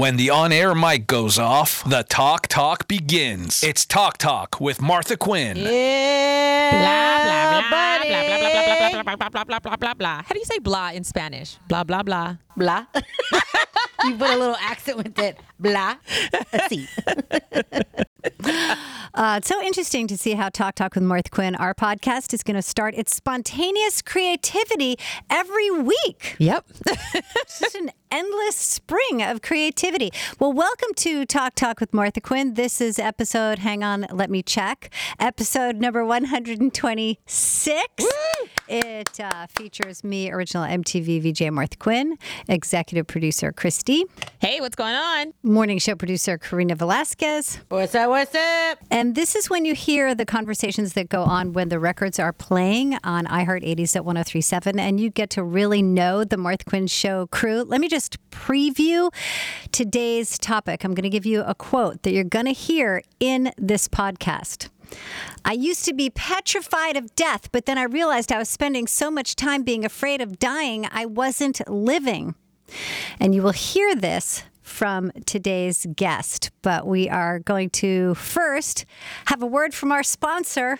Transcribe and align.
When 0.00 0.16
the 0.16 0.30
on 0.30 0.50
air 0.50 0.74
mic 0.74 1.06
goes 1.06 1.38
off, 1.38 1.84
the 1.84 2.02
talk 2.04 2.46
talk 2.46 2.88
begins. 2.88 3.62
It's 3.62 3.84
Talk 3.84 4.16
Talk 4.16 4.58
with 4.58 4.80
Martha 4.80 5.14
Quinn. 5.14 5.58
Yeah, 5.58 6.70
blah, 6.72 7.20
blah, 7.20 7.60
blah, 7.60 7.98
blah, 8.00 8.08
blah, 8.08 9.02
blah, 9.02 9.02
blah, 9.02 9.02
blah, 9.02 9.02
blah, 9.02 9.28
blah, 9.28 9.28
blah, 9.28 9.44
blah, 9.44 9.60
blah, 9.60 9.76
blah, 9.76 9.92
blah. 9.92 10.22
How 10.22 10.32
do 10.32 10.38
you 10.38 10.46
say 10.46 10.58
blah 10.58 10.92
in 10.94 11.04
Spanish? 11.04 11.58
Blah, 11.68 11.84
blah, 11.84 12.02
blah. 12.02 12.36
blah. 12.56 12.86
You 14.04 14.16
put 14.16 14.30
a 14.30 14.38
little 14.38 14.56
accent 14.56 14.98
with 14.98 15.18
it. 15.18 15.38
Blah. 15.58 15.96
See. 16.68 16.86
Uh, 19.12 19.34
it's 19.38 19.48
so 19.48 19.60
interesting 19.60 20.06
to 20.06 20.16
see 20.16 20.34
how 20.34 20.48
Talk 20.48 20.76
Talk 20.76 20.94
with 20.94 21.02
Martha 21.02 21.28
Quinn, 21.30 21.56
our 21.56 21.74
podcast, 21.74 22.32
is 22.32 22.44
going 22.44 22.54
to 22.54 22.62
start 22.62 22.94
its 22.94 23.14
spontaneous 23.14 24.02
creativity 24.02 24.96
every 25.28 25.68
week. 25.70 26.36
Yep. 26.38 26.64
It's 27.14 27.58
just 27.58 27.74
an 27.74 27.90
endless 28.12 28.54
spring 28.56 29.22
of 29.22 29.42
creativity. 29.42 30.12
Well, 30.38 30.52
welcome 30.52 30.94
to 30.96 31.26
Talk 31.26 31.56
Talk 31.56 31.80
with 31.80 31.92
Martha 31.92 32.20
Quinn. 32.20 32.54
This 32.54 32.80
is 32.80 32.98
episode, 33.00 33.58
hang 33.58 33.82
on, 33.82 34.06
let 34.12 34.30
me 34.30 34.42
check, 34.42 34.90
episode 35.18 35.76
number 35.76 36.04
126. 36.04 38.06
It 38.70 39.18
uh, 39.18 39.48
features 39.48 40.04
me, 40.04 40.30
original 40.30 40.62
MTV 40.64 41.20
VJ 41.20 41.50
Martha 41.50 41.76
Quinn, 41.76 42.16
executive 42.46 43.08
producer 43.08 43.50
Christy, 43.50 44.04
hey, 44.38 44.60
what's 44.60 44.76
going 44.76 44.94
on? 44.94 45.34
morning 45.42 45.78
show 45.78 45.96
producer 45.96 46.38
Karina 46.38 46.76
Velasquez. 46.76 47.58
What's 47.68 47.96
up? 47.96 48.10
What's 48.10 48.32
up? 48.32 48.78
And 48.88 49.16
this 49.16 49.34
is 49.34 49.50
when 49.50 49.64
you 49.64 49.74
hear 49.74 50.14
the 50.14 50.24
conversations 50.24 50.92
that 50.92 51.08
go 51.08 51.24
on 51.24 51.52
when 51.52 51.68
the 51.68 51.80
records 51.80 52.20
are 52.20 52.32
playing 52.32 52.96
on 53.02 53.26
iHeart 53.26 53.64
80s 53.64 53.96
at 53.96 54.04
1037, 54.04 54.78
and 54.78 55.00
you 55.00 55.10
get 55.10 55.30
to 55.30 55.42
really 55.42 55.82
know 55.82 56.22
the 56.22 56.36
Martha 56.36 56.64
Quinn 56.64 56.86
Show 56.86 57.26
crew. 57.26 57.64
Let 57.64 57.80
me 57.80 57.88
just 57.88 58.18
preview 58.30 59.12
today's 59.72 60.38
topic. 60.38 60.84
I'm 60.84 60.94
going 60.94 61.02
to 61.02 61.10
give 61.10 61.26
you 61.26 61.42
a 61.42 61.56
quote 61.56 62.04
that 62.04 62.12
you're 62.12 62.22
going 62.22 62.46
to 62.46 62.52
hear 62.52 63.02
in 63.18 63.50
this 63.58 63.88
podcast. 63.88 64.68
I 65.44 65.52
used 65.52 65.84
to 65.86 65.94
be 65.94 66.10
petrified 66.10 66.96
of 66.96 67.14
death, 67.14 67.50
but 67.52 67.66
then 67.66 67.78
I 67.78 67.84
realized 67.84 68.32
I 68.32 68.38
was 68.38 68.48
spending 68.48 68.86
so 68.86 69.10
much 69.10 69.36
time 69.36 69.62
being 69.62 69.84
afraid 69.84 70.20
of 70.20 70.38
dying, 70.38 70.86
I 70.90 71.06
wasn't 71.06 71.60
living. 71.68 72.34
And 73.18 73.34
you 73.34 73.42
will 73.42 73.52
hear 73.52 73.94
this 73.94 74.44
from 74.70 75.10
today's 75.26 75.86
guest. 75.96 76.50
But 76.62 76.86
we 76.86 77.08
are 77.08 77.40
going 77.40 77.70
to 77.70 78.14
first 78.14 78.84
have 79.26 79.42
a 79.42 79.46
word 79.46 79.74
from 79.74 79.92
our 79.92 80.02
sponsor, 80.02 80.78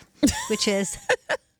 which 0.49 0.67
is. 0.67 0.97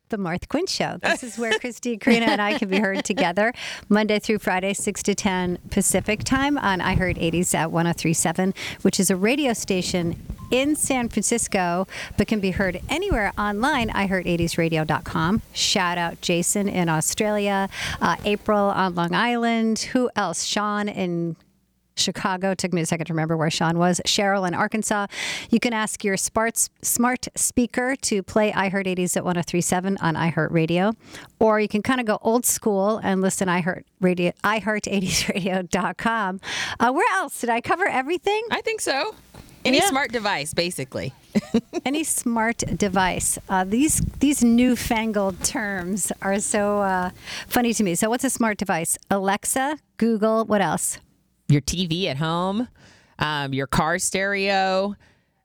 The 0.09 0.17
Martha 0.17 0.45
Quinn 0.45 0.65
Show. 0.65 0.97
This 1.01 1.23
is 1.23 1.37
where 1.37 1.57
Christy, 1.57 1.95
Karina, 1.95 2.25
and 2.25 2.41
I 2.41 2.57
can 2.57 2.67
be 2.67 2.79
heard 2.79 3.05
together 3.05 3.53
Monday 3.87 4.19
through 4.19 4.39
Friday, 4.39 4.73
6 4.73 5.03
to 5.03 5.15
10 5.15 5.57
Pacific 5.69 6.25
time 6.25 6.57
on 6.57 6.81
iHeart 6.81 7.17
80s 7.17 7.55
at 7.55 7.71
1037, 7.71 8.53
which 8.81 8.99
is 8.99 9.09
a 9.09 9.15
radio 9.15 9.53
station 9.53 10.21
in 10.51 10.75
San 10.75 11.09
Francisco, 11.09 11.87
but 12.17 12.27
can 12.27 12.39
be 12.39 12.51
heard 12.51 12.79
anywhere 12.89 13.33
online, 13.37 13.89
iHeart80sRadio.com. 13.89 15.41
Shout 15.53 15.97
out 15.97 16.21
Jason 16.21 16.69
in 16.69 16.89
Australia, 16.89 17.69
uh, 18.01 18.17
April 18.25 18.59
on 18.59 18.95
Long 18.95 19.15
Island. 19.15 19.79
Who 19.93 20.09
else? 20.15 20.43
Sean 20.43 20.87
in 20.87 21.35
Chicago. 21.95 22.53
Took 22.53 22.73
me 22.73 22.81
a 22.81 22.85
second 22.85 23.05
to 23.07 23.13
remember 23.13 23.37
where 23.37 23.49
Sean 23.49 23.77
was. 23.77 24.01
Cheryl 24.05 24.45
in 24.47 24.53
Arkansas. 24.53 25.07
You 25.49 25.59
can 25.59 25.73
ask 25.73 26.03
your 26.03 26.17
smart, 26.17 26.69
speaker 27.35 27.95
to 28.01 28.23
play 28.23 28.51
iHeart 28.51 28.87
80s 28.87 29.15
at 29.17 29.23
1037 29.23 29.97
on 29.97 30.15
iHeartRadio. 30.15 30.93
Or 31.39 31.59
you 31.59 31.67
can 31.67 31.81
kind 31.81 31.99
of 31.99 32.05
go 32.05 32.17
old 32.21 32.45
school 32.45 32.99
and 33.03 33.21
listen 33.21 33.47
iHeart 33.47 33.83
Radio, 33.99 34.31
iHeart80sRadio.com. 34.43 36.39
Uh, 36.79 36.91
where 36.91 37.15
else? 37.15 37.41
Did 37.41 37.49
I 37.49 37.61
cover 37.61 37.87
everything? 37.87 38.43
I 38.51 38.61
think 38.61 38.81
so. 38.81 39.15
Any 39.63 39.77
Yeah. 39.77 39.87
smart 39.89 40.11
device, 40.11 40.53
basically. 40.53 41.13
Any 41.85 42.03
smart 42.03 42.57
device. 42.77 43.37
Uh, 43.47 43.63
these 43.63 44.01
these 44.19 44.43
newfangled 44.43 45.43
terms 45.43 46.11
are 46.21 46.39
so 46.39 46.81
uh, 46.81 47.11
funny 47.47 47.73
to 47.73 47.83
me. 47.83 47.95
So, 47.95 48.09
what's 48.09 48.23
a 48.23 48.29
smart 48.29 48.57
device? 48.57 48.97
Alexa, 49.09 49.77
Google, 49.97 50.45
what 50.45 50.61
else? 50.61 50.99
Your 51.47 51.61
TV 51.61 52.05
at 52.07 52.17
home, 52.17 52.67
um, 53.19 53.53
your 53.53 53.67
car 53.67 53.99
stereo. 53.99 54.95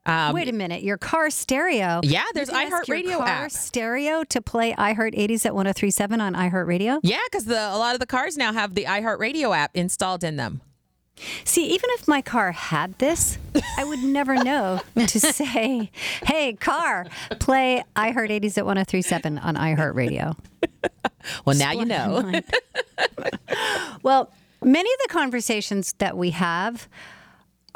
Um, 0.07 0.35
Wait 0.35 0.49
a 0.49 0.53
minute, 0.53 0.83
your 0.85 0.99
car 0.99 1.31
stereo. 1.31 2.01
Yeah, 2.05 2.23
there's 2.33 2.49
You 2.49 2.55
can 2.55 2.73
ask 2.73 2.87
your 2.87 2.97
iHeartRadio 2.99 3.17
car 3.19 3.27
app. 3.47 3.51
stereo 3.51 4.23
to 4.25 4.41
play 4.41 4.73
iHeart 4.73 5.17
80s 5.19 5.45
at 5.45 5.53
1037 5.53 6.21
on 6.21 6.35
iHeartRadio. 6.35 7.01
Yeah, 7.03 7.19
because 7.25 7.49
a 7.49 7.77
lot 7.77 7.95
of 7.95 8.01
the 8.01 8.07
cars 8.07 8.37
now 8.37 8.53
have 8.53 8.75
the 8.77 8.85
iHeartRadio 8.85 9.57
app 9.57 9.73
installed 9.75 10.23
in 10.23 10.37
them. 10.37 10.61
See, 11.45 11.67
even 11.67 11.89
if 11.95 12.07
my 12.07 12.21
car 12.21 12.53
had 12.53 12.99
this, 12.99 13.39
I 13.79 13.85
would 13.85 14.01
never 14.01 14.35
know 14.35 14.81
to 14.95 15.21
say, 15.21 15.91
"Hey, 16.25 16.53
car, 16.55 17.07
play 17.41 17.83
iHeart 17.97 18.31
80s 18.31 18.59
at 18.59 18.67
1037 18.67 19.39
on 19.39 19.55
iHeartRadio." 19.57 20.37
Well, 21.45 21.57
now 21.57 21.73
you 21.73 21.85
know. 21.85 22.33
Well, 24.03 24.31
many 24.63 24.89
of 24.89 24.99
the 25.09 25.13
conversations 25.13 25.95
that 25.99 26.17
we 26.17 26.31
have 26.31 26.89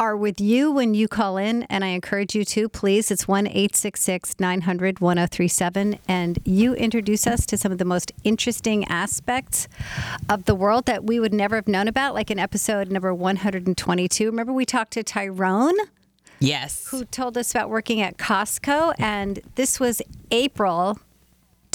are 0.01 0.17
with 0.17 0.41
you 0.41 0.73
when 0.73 0.95
you 0.95 1.07
call 1.07 1.37
in, 1.37 1.65
and 1.65 1.85
I 1.85 1.89
encourage 1.89 2.35
you 2.35 2.43
to 2.47 2.71
please. 2.71 3.11
It's 3.11 3.29
1 3.29 3.47
866 3.47 4.41
900 4.41 4.99
1037, 4.99 5.99
and 6.09 6.39
you 6.47 6.75
introduce 6.75 7.27
us 7.27 7.45
to 7.45 7.59
some 7.59 7.71
of 7.71 7.77
the 7.77 7.85
most 7.85 8.11
interesting 8.25 8.87
aspects 8.87 9.69
of 10.31 10.47
the 10.47 10.55
world 10.55 10.87
that 10.87 11.05
we 11.05 11.21
would 11.21 11.35
never 11.35 11.55
have 11.57 11.69
known 11.69 11.87
about, 11.87 12.15
like 12.15 12.31
in 12.31 12.39
episode 12.39 12.91
number 12.91 13.13
122. 13.13 14.25
Remember, 14.25 14.55
we 14.55 14.65
talked 14.65 14.95
to 14.95 15.03
Tyrone? 15.03 15.77
Yes. 16.43 16.89
who 16.89 17.05
told 17.05 17.37
us 17.37 17.51
about 17.51 17.69
working 17.69 18.01
at 18.01 18.17
Costco. 18.17 18.95
And 18.99 19.41
this 19.57 19.79
was 19.79 20.01
April, 20.31 20.99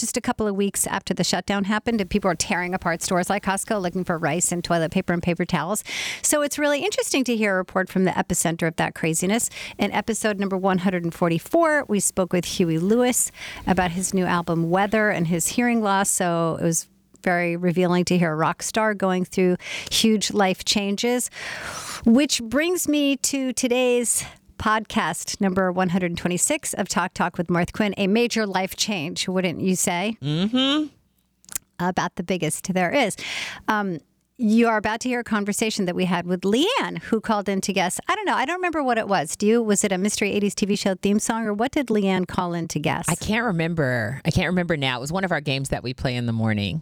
just 0.06 0.18
a 0.18 0.22
couple 0.22 0.48
of 0.48 0.56
weeks 0.56 0.86
after 0.86 1.16
the 1.16 1.24
shutdown 1.24 1.64
happened, 1.64 2.00
and 2.00 2.08
people 2.08 2.30
were 2.30 2.36
tearing 2.36 2.76
apart 2.76 3.02
stores 3.02 3.28
like 3.28 3.44
Costco 3.44 3.82
looking 3.82 4.04
for 4.04 4.20
rice 4.20 4.52
and 4.52 4.64
toilet 4.64 4.92
paper 4.92 5.14
and 5.14 5.24
paper 5.24 5.46
towels. 5.46 5.84
So 6.22 6.44
it's 6.44 6.60
really 6.60 6.84
interesting 6.84 7.24
to 7.24 7.36
hear 7.36 7.56
a 7.56 7.58
report 7.58 7.90
from 7.90 8.04
the 8.04 8.12
epicenter 8.12 8.68
of 8.68 8.76
that 8.76 8.94
craziness. 8.94 9.50
In 9.80 9.92
episode 9.92 10.40
number 10.40 10.56
144, 10.56 11.86
we 11.88 12.00
spoke 12.00 12.34
with 12.34 12.46
Huey 12.46 12.78
Lewis 12.78 13.32
about 13.66 13.92
his 13.92 14.14
new 14.14 14.26
album 14.26 14.70
Weather 14.70 15.10
and 15.10 15.26
his 15.26 15.48
hearing 15.48 15.82
loss. 15.82 16.12
So 16.12 16.60
it 16.62 16.64
was 16.64 16.88
very 17.24 17.58
revealing 17.58 18.06
to 18.06 18.18
hear 18.20 18.32
a 18.32 18.36
rock 18.36 18.62
star 18.62 18.94
going 18.94 19.26
through 19.26 19.58
huge 19.90 20.32
life 20.32 20.64
changes. 20.66 21.32
Which 22.06 22.44
brings 22.44 22.88
me 22.88 23.16
to 23.18 23.54
today's 23.54 24.24
podcast 24.58 25.40
number 25.42 25.72
126 25.72 26.74
of 26.74 26.88
Talk 26.88 27.14
Talk 27.14 27.38
with 27.38 27.50
Martha 27.50 27.72
Quinn, 27.74 27.94
a 27.98 28.08
major 28.08 28.46
life 28.46 28.76
change, 28.76 29.28
wouldn't 29.28 29.62
you 29.62 29.76
say? 29.76 30.18
Mm-hmm. 30.22 30.88
About 31.80 32.16
the 32.16 32.24
biggest 32.24 32.74
there 32.74 32.92
is. 32.92 33.18
Um, 33.68 34.00
you 34.38 34.68
are 34.68 34.78
about 34.78 35.00
to 35.02 35.10
hear 35.10 35.22
a 35.22 35.24
conversation 35.24 35.86
that 35.86 35.96
we 35.96 36.06
had 36.06 36.28
with 36.28 36.44
Leigh 36.44 36.68
Ann, 36.82 36.98
who 36.98 37.22
called 37.22 37.48
in 37.48 37.62
to 37.62 37.72
guess. 37.72 38.00
I 38.08 38.16
don't 38.16 38.26
know. 38.26 38.36
I 38.36 38.46
don't 38.46 38.58
remember 38.58 38.84
what 38.84 38.98
it 38.98 39.08
was. 39.08 39.36
Do 39.36 39.48
you? 39.48 39.64
Was 39.64 39.84
it 39.84 39.92
a 39.92 39.98
Mystery 39.98 40.32
80s 40.32 40.54
TV 40.54 40.78
show 40.78 40.96
theme 40.96 41.20
song, 41.20 41.46
or 41.46 41.54
what 41.54 41.72
did 41.72 41.90
Leigh 41.90 42.08
Ann 42.08 42.26
call 42.26 42.54
in 42.54 42.68
to 42.70 42.80
guess? 42.80 43.06
I 43.08 43.16
can't 43.16 43.46
remember. 43.46 44.22
I 44.26 44.32
can't 44.32 44.48
remember 44.48 44.76
now. 44.76 44.98
It 44.98 45.02
was 45.02 45.12
one 45.12 45.24
of 45.24 45.32
our 45.32 45.42
games 45.42 45.70
that 45.70 45.84
we 45.84 45.94
play 45.94 46.16
in 46.16 46.26
the 46.26 46.34
morning. 46.34 46.82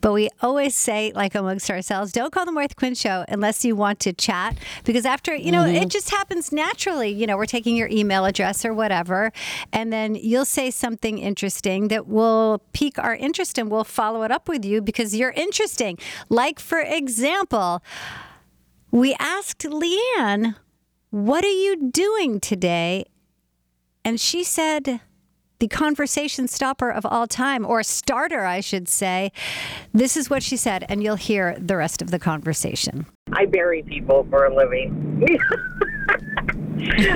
But 0.00 0.12
we 0.12 0.28
always 0.40 0.74
say, 0.74 1.12
like 1.14 1.34
amongst 1.34 1.70
ourselves, 1.70 2.12
don't 2.12 2.32
call 2.32 2.46
the 2.46 2.52
Martha 2.52 2.74
Quinn 2.74 2.94
show 2.94 3.24
unless 3.28 3.64
you 3.64 3.76
want 3.76 4.00
to 4.00 4.12
chat. 4.12 4.56
Because 4.84 5.04
after, 5.04 5.34
you 5.34 5.52
know, 5.52 5.64
it 5.64 5.74
mm-hmm. 5.74 5.88
just 5.88 6.10
happens 6.10 6.52
naturally. 6.52 7.10
You 7.10 7.26
know, 7.26 7.36
we're 7.36 7.46
taking 7.46 7.76
your 7.76 7.88
email 7.88 8.24
address 8.24 8.64
or 8.64 8.74
whatever, 8.74 9.32
and 9.72 9.92
then 9.92 10.14
you'll 10.14 10.44
say 10.44 10.70
something 10.70 11.18
interesting 11.18 11.88
that 11.88 12.06
will 12.06 12.62
pique 12.72 12.98
our 12.98 13.14
interest 13.14 13.58
and 13.58 13.70
we'll 13.70 13.84
follow 13.84 14.22
it 14.22 14.30
up 14.30 14.48
with 14.48 14.64
you 14.64 14.80
because 14.80 15.14
you're 15.14 15.30
interesting. 15.30 15.98
Like, 16.28 16.58
for 16.58 16.80
example, 16.80 17.82
we 18.90 19.14
asked 19.18 19.64
Leigh 19.64 20.00
Ann, 20.18 20.56
What 21.10 21.44
are 21.44 21.48
you 21.48 21.90
doing 21.90 22.40
today? 22.40 23.06
And 24.04 24.20
she 24.20 24.42
said, 24.42 25.00
the 25.60 25.68
conversation 25.68 26.48
stopper 26.48 26.90
of 26.90 27.06
all 27.06 27.26
time, 27.26 27.64
or 27.64 27.82
starter, 27.82 28.44
I 28.44 28.60
should 28.60 28.88
say. 28.88 29.30
This 29.92 30.16
is 30.16 30.28
what 30.28 30.42
she 30.42 30.56
said, 30.56 30.84
and 30.88 31.02
you'll 31.02 31.16
hear 31.16 31.56
the 31.58 31.76
rest 31.76 32.02
of 32.02 32.10
the 32.10 32.18
conversation. 32.18 33.06
I 33.32 33.46
bury 33.46 33.82
people 33.82 34.26
for 34.28 34.46
a 34.46 34.54
living. 34.54 35.26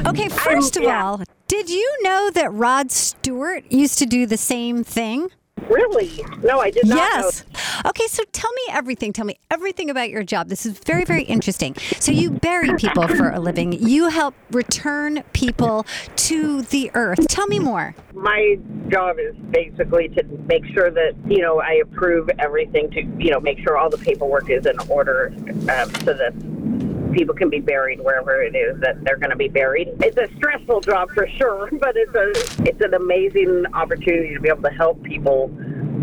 Okay, 0.07 0.29
1st 0.29 0.77
of 0.77 0.83
yeah. 0.83 1.05
all, 1.05 1.23
did 1.49 1.71
you 1.71 1.99
know 2.03 2.31
that 2.35 2.53
Rod 2.53 2.91
Stewart 2.91 3.65
used 3.73 3.99
to 3.99 4.05
do 4.05 4.27
the 4.27 4.37
same 4.37 4.85
thing? 4.85 5.31
Really? 5.75 6.25
No, 6.43 6.61
I 6.61 6.71
did 6.71 6.87
not 6.87 6.97
Yes. 6.97 7.45
Okay, 7.85 8.07
so 8.07 8.23
tell 8.33 8.53
me 8.53 8.63
everything. 8.71 9.13
Tell 9.13 9.25
me 9.25 9.39
everything 9.51 9.91
about 9.91 10.11
your 10.11 10.23
job. 10.23 10.49
This 10.49 10.65
is 10.65 10.79
very, 10.79 11.05
very 11.05 11.25
interesting. 11.25 11.75
So 11.99 12.13
you 12.13 12.31
bury 12.31 12.75
people 12.77 13.09
for 13.09 13.31
a 13.31 13.41
living. 13.41 13.73
You 13.73 14.09
help 14.09 14.35
return 14.51 15.23
people 15.33 15.87
to 16.17 16.63
the 16.63 16.91
earth. 16.95 17.27
Tell 17.29 17.47
me 17.47 17.59
more. 17.59 17.95
My 18.15 18.59
job 18.89 19.19
is 19.19 19.35
basically 19.51 20.09
to 20.11 20.25
make 20.47 20.65
sure 20.67 20.91
that, 20.91 21.15
you 21.27 21.43
know, 21.43 21.61
I 21.61 21.81
approve 21.83 22.31
everything 22.39 22.91
to, 22.93 23.03
you 23.19 23.31
know, 23.31 23.41
make 23.41 23.59
sure 23.59 23.77
all 23.77 23.91
the 23.91 23.99
paperwork 23.99 24.51
is 24.51 24.67
in 24.67 24.79
order 24.89 25.33
um, 25.69 25.91
so 26.05 26.15
that 26.15 26.33
people 27.15 27.35
can 27.35 27.49
be 27.49 27.61
buried 27.61 28.01
wherever 28.01 28.43
it 28.43 28.55
is 28.55 28.79
that 28.81 29.03
they're 29.05 29.17
going 29.17 29.31
to 29.31 29.37
be 29.37 29.49
buried. 29.49 29.89
It's 30.01 30.17
a 30.17 30.35
stressful 30.37 30.81
job 30.81 31.11
for 31.11 31.29
sure, 31.29 31.69
but 31.73 31.97
it's 31.97 32.15
a 32.15 32.69
it's 32.69 32.81
an 32.81 32.95
amazing 32.95 33.65
opportunity 33.73 34.35
to 34.35 34.41
be 34.41 34.49
able 34.49 34.63
to 34.63 34.71
help 34.71 35.03
people 35.03 35.49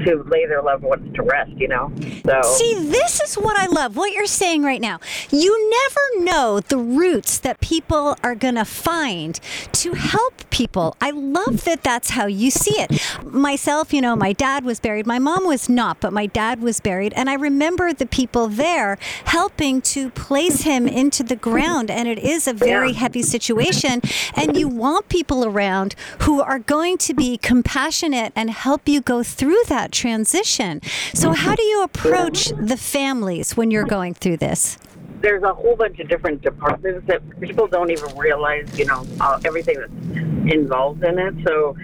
to 0.05 0.23
lay 0.23 0.45
their 0.45 0.61
loved 0.61 0.83
ones 0.83 1.13
to 1.15 1.23
rest. 1.23 1.51
You 1.57 1.67
know, 1.67 1.91
so 2.25 2.41
See, 2.43 2.73
this 2.89 3.19
is 3.21 3.35
what 3.35 3.57
I 3.57 3.67
love, 3.67 3.95
what 3.95 4.13
you're 4.13 4.25
saying 4.25 4.63
right 4.63 4.81
now. 4.81 4.99
You 5.31 5.69
never 5.69 6.25
know 6.25 6.59
the 6.59 6.77
roots 6.77 7.37
that 7.39 7.59
people 7.61 8.15
are 8.23 8.35
going 8.35 8.55
to 8.55 8.65
find 8.65 9.39
to 9.73 9.93
help 9.93 10.49
people. 10.49 10.95
I 11.01 11.11
love 11.11 11.63
that 11.65 11.83
that's 11.83 12.11
how 12.11 12.25
you 12.25 12.51
see 12.51 12.79
it. 12.79 13.01
Myself, 13.23 13.93
you 13.93 14.01
know, 14.01 14.15
my 14.15 14.33
dad 14.33 14.63
was 14.65 14.79
buried. 14.79 15.05
My 15.07 15.19
mom 15.19 15.45
was 15.45 15.69
not, 15.69 15.99
but 15.99 16.13
my 16.13 16.25
dad 16.25 16.61
was 16.61 16.79
buried. 16.79 17.13
And 17.13 17.29
I 17.29 17.33
remember 17.35 17.93
the 17.93 18.05
people 18.05 18.47
there 18.47 18.97
helping 19.25 19.81
to 19.81 20.09
place 20.11 20.61
him 20.61 20.87
into 20.87 21.23
the 21.23 21.35
ground. 21.35 21.89
And 21.89 22.07
it 22.07 22.19
is 22.19 22.47
a 22.47 22.53
very 22.53 22.91
Yeah. 22.91 22.99
heavy 22.99 23.21
situation. 23.23 24.01
And 24.35 24.57
you 24.57 24.67
want 24.67 25.09
people 25.09 25.45
around 25.45 25.95
who 26.19 26.41
are 26.41 26.59
going 26.59 26.97
to 26.99 27.13
be 27.13 27.37
compassionate 27.37 28.33
and 28.35 28.49
help 28.49 28.87
you 28.87 29.01
go 29.01 29.23
through 29.23 29.63
that 29.67 29.90
transition. 29.91 30.81
So, 31.13 31.33
how 31.33 31.55
do 31.55 31.63
you 31.63 31.83
approach 31.83 32.49
the 32.49 32.77
families 32.77 33.55
when 33.57 33.71
you're 33.71 33.85
going 33.85 34.13
through 34.13 34.37
this? 34.37 34.77
there's 35.21 35.43
a 35.43 35.53
whole 35.53 35.75
bunch 35.75 35.99
of 35.99 36.07
different 36.07 36.41
departments 36.41 37.05
that 37.07 37.21
people 37.39 37.67
don't 37.67 37.91
even 37.91 38.15
realize, 38.17 38.77
you 38.77 38.85
know, 38.85 39.05
uh, 39.19 39.39
everything 39.45 39.79
that's 39.79 40.51
involved 40.51 41.03
in 41.03 41.19
it. 41.19 41.35
So, 41.45 41.77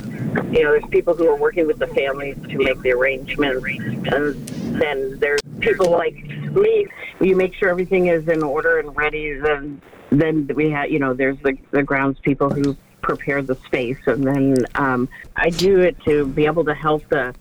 you 0.52 0.64
know, 0.64 0.72
there's 0.72 0.86
people 0.90 1.14
who 1.14 1.28
are 1.28 1.36
working 1.36 1.68
with 1.68 1.80
the 1.80 1.88
families 1.88 2.36
to 2.50 2.58
make 2.58 2.82
the 2.82 2.92
arrangements, 2.92 3.66
and 3.66 4.48
then 4.80 5.20
there's 5.20 5.40
people 5.60 5.92
like 5.92 6.16
me. 6.52 6.88
You 7.22 7.36
make 7.36 7.54
sure 7.54 7.70
everything 7.70 8.08
is 8.08 8.28
in 8.28 8.44
order 8.44 8.80
and 8.80 8.96
ready. 8.96 9.34
Then, 9.34 9.82
then 10.10 10.50
we 10.56 10.70
have, 10.72 10.90
you 10.90 11.00
know, 11.00 11.14
there's 11.14 11.38
the 11.40 11.58
the 11.72 11.84
grounds 11.84 12.20
people 12.20 12.50
who 12.50 12.76
prepare 13.02 13.42
the 13.42 13.56
space, 13.68 14.00
and 14.08 14.24
then 14.24 14.56
um, 14.76 15.08
I 15.36 15.50
do 15.50 15.80
it 15.80 16.00
to 16.06 16.26
be 16.26 16.46
able 16.46 16.66
to 16.66 16.74
help 16.74 17.08
the 17.10 17.36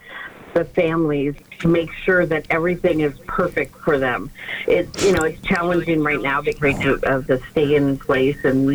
the 0.56 0.64
families 0.64 1.35
to 1.61 1.69
make 1.69 1.93
sure 1.93 2.25
that 2.25 2.47
everything 2.49 3.00
is 3.00 3.19
perfect 3.26 3.76
for 3.76 3.99
them. 3.99 4.31
It's 4.67 5.05
you 5.05 5.12
know 5.12 5.23
it's 5.25 5.41
challenging 5.43 6.03
right 6.03 6.20
now 6.20 6.41
because 6.41 7.03
of, 7.03 7.26
the 7.26 7.41
stay 7.50 7.75
in 7.75 7.99
place 7.99 8.43
and 8.44 8.70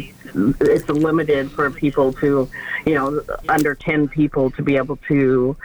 it's 0.59 0.89
limited 0.89 1.51
for 1.51 1.71
people 1.71 2.13
to 2.13 2.47
you 2.85 2.93
know 2.93 3.21
under 3.49 3.73
ten 3.73 4.07
people 4.07 4.51
to 4.51 4.61
be 4.61 4.75
able 4.77 4.97
to 5.07 5.57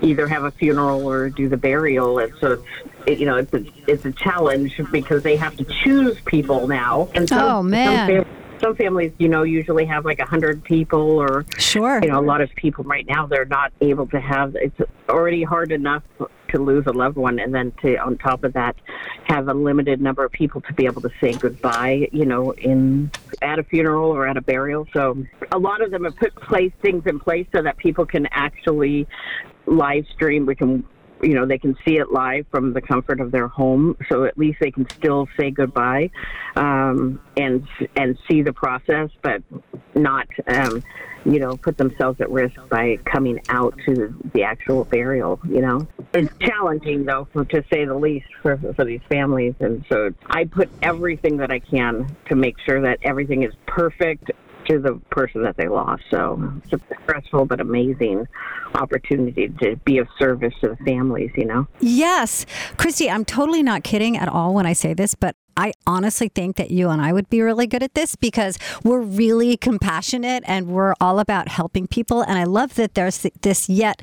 either 0.00 0.28
have 0.28 0.44
a 0.44 0.50
funeral 0.52 1.08
or 1.08 1.28
do 1.30 1.48
the 1.48 1.56
burial 1.56 2.18
and 2.18 2.32
so 2.38 2.52
it's 2.52 2.64
it, 3.06 3.18
you 3.18 3.26
know 3.26 3.36
it's 3.36 3.52
a, 3.54 3.64
it's 3.88 4.04
a 4.04 4.12
challenge 4.12 4.80
because 4.92 5.22
they 5.22 5.36
have 5.36 5.56
to 5.56 5.64
choose 5.82 6.20
people 6.20 6.68
now 6.68 7.08
and 7.14 7.24
oh, 7.24 7.36
some, 7.36 7.48
Oh, 7.48 7.62
man. 7.62 8.26
Some, 8.60 8.74
families 8.76 9.12
you 9.18 9.28
know 9.28 9.42
usually 9.42 9.84
have 9.84 10.04
like 10.04 10.18
a 10.18 10.24
hundred 10.24 10.64
people 10.64 11.00
or 11.00 11.44
Sure. 11.58 12.00
you 12.02 12.08
know, 12.08 12.18
a 12.18 12.22
lot 12.22 12.40
of 12.40 12.50
people 12.56 12.84
right 12.84 13.06
now 13.06 13.26
they're 13.26 13.44
not 13.44 13.72
able 13.80 14.06
to 14.08 14.20
have. 14.20 14.56
It's 14.56 14.78
already 15.08 15.42
hard 15.42 15.72
enough 15.72 16.02
to 16.48 16.58
lose 16.60 16.84
a 16.86 16.92
loved 16.92 17.16
one, 17.16 17.38
and 17.38 17.54
then 17.54 17.72
to 17.82 17.96
on 17.96 18.16
top 18.18 18.44
of 18.44 18.52
that, 18.54 18.76
have 19.24 19.48
a 19.48 19.54
limited 19.54 20.00
number 20.00 20.24
of 20.24 20.32
people 20.32 20.60
to 20.62 20.72
be 20.72 20.86
able 20.86 21.02
to 21.02 21.10
say 21.20 21.32
goodbye. 21.32 22.08
You 22.12 22.24
know, 22.26 22.52
in 22.52 23.10
at 23.42 23.58
a 23.58 23.62
funeral 23.64 24.10
or 24.10 24.26
at 24.26 24.36
a 24.36 24.40
burial. 24.42 24.86
So 24.92 25.24
a 25.52 25.58
lot 25.58 25.82
of 25.82 25.90
them 25.90 26.04
have 26.04 26.16
put 26.16 26.34
place 26.34 26.72
things 26.82 27.04
in 27.06 27.20
place 27.20 27.46
so 27.54 27.62
that 27.62 27.76
people 27.76 28.06
can 28.06 28.26
actually 28.30 29.06
live 29.66 30.06
stream. 30.14 30.46
We 30.46 30.54
can. 30.54 30.84
You 31.24 31.34
know, 31.34 31.46
they 31.46 31.58
can 31.58 31.76
see 31.84 31.96
it 31.96 32.10
live 32.10 32.46
from 32.50 32.72
the 32.72 32.80
comfort 32.80 33.20
of 33.20 33.32
their 33.32 33.48
home, 33.48 33.96
so 34.08 34.24
at 34.24 34.36
least 34.36 34.58
they 34.60 34.70
can 34.70 34.88
still 34.90 35.28
say 35.38 35.50
goodbye 35.50 36.10
um, 36.56 37.20
and 37.36 37.66
and 37.96 38.18
see 38.28 38.42
the 38.42 38.52
process, 38.52 39.10
but 39.22 39.42
not 39.94 40.28
um, 40.46 40.82
you 41.24 41.38
know, 41.38 41.56
put 41.56 41.76
themselves 41.76 42.20
at 42.20 42.30
risk 42.30 42.56
by 42.68 42.98
coming 43.04 43.40
out 43.48 43.74
to 43.86 44.14
the 44.34 44.42
actual 44.42 44.84
burial, 44.84 45.40
you 45.48 45.60
know. 45.60 45.86
It's 46.12 46.32
challenging, 46.38 47.04
though, 47.04 47.26
for, 47.32 47.44
to 47.46 47.64
say 47.72 47.84
the 47.84 47.94
least, 47.94 48.26
for, 48.42 48.58
for 48.74 48.84
these 48.84 49.00
families. 49.08 49.54
And 49.60 49.84
so 49.88 50.10
I 50.26 50.44
put 50.44 50.68
everything 50.82 51.38
that 51.38 51.50
I 51.50 51.60
can 51.60 52.14
to 52.26 52.36
make 52.36 52.56
sure 52.60 52.80
that 52.82 52.98
everything 53.02 53.42
is 53.42 53.54
perfect 53.66 54.30
to 54.66 54.78
the 54.78 55.00
person 55.10 55.42
that 55.42 55.56
they 55.56 55.68
lost. 55.68 56.02
So 56.10 56.52
it's 56.64 56.82
a 56.82 56.94
stressful 57.02 57.46
but 57.46 57.60
amazing 57.60 58.26
opportunity 58.74 59.48
to 59.60 59.76
be 59.84 59.98
of 59.98 60.08
service 60.18 60.54
to 60.60 60.68
the 60.70 60.76
families, 60.84 61.30
you 61.36 61.44
know. 61.44 61.66
Yes. 61.80 62.46
Christy, 62.76 63.10
I'm 63.10 63.24
totally 63.24 63.62
not 63.62 63.84
kidding 63.84 64.16
at 64.16 64.28
all 64.28 64.54
when 64.54 64.66
I 64.66 64.72
say 64.72 64.94
this, 64.94 65.14
but 65.14 65.36
I 65.56 65.72
honestly 65.86 66.28
think 66.28 66.56
that 66.56 66.70
you 66.70 66.88
and 66.90 67.00
I 67.00 67.12
would 67.12 67.28
be 67.30 67.40
really 67.42 67.66
good 67.66 67.82
at 67.82 67.94
this 67.94 68.16
because 68.16 68.58
we're 68.82 69.00
really 69.00 69.56
compassionate 69.56 70.42
and 70.46 70.68
we're 70.68 70.94
all 71.00 71.18
about 71.20 71.48
helping 71.48 71.86
people. 71.86 72.22
And 72.22 72.38
I 72.38 72.44
love 72.44 72.74
that 72.74 72.94
there's 72.94 73.26
this 73.42 73.68
yet 73.68 74.02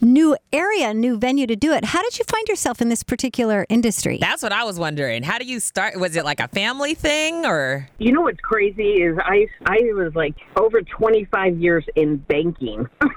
new 0.00 0.36
area, 0.52 0.94
new 0.94 1.18
venue 1.18 1.46
to 1.46 1.56
do 1.56 1.72
it. 1.72 1.84
How 1.86 2.02
did 2.02 2.18
you 2.18 2.24
find 2.26 2.46
yourself 2.48 2.80
in 2.80 2.88
this 2.88 3.02
particular 3.02 3.66
industry? 3.68 4.18
That's 4.20 4.42
what 4.42 4.52
I 4.52 4.64
was 4.64 4.78
wondering. 4.78 5.22
How 5.22 5.38
do 5.38 5.44
you 5.44 5.60
start? 5.60 5.98
Was 5.98 6.16
it 6.16 6.24
like 6.24 6.40
a 6.40 6.48
family 6.48 6.94
thing 6.94 7.44
or? 7.46 7.88
You 7.98 8.12
know 8.12 8.22
what's 8.22 8.40
crazy 8.40 9.02
is 9.02 9.16
I 9.24 9.46
I 9.66 9.78
was 9.94 10.12
like 10.14 10.34
over 10.56 10.82
25 10.82 11.58
years 11.58 11.84
in 11.96 12.16
banking. 12.18 12.88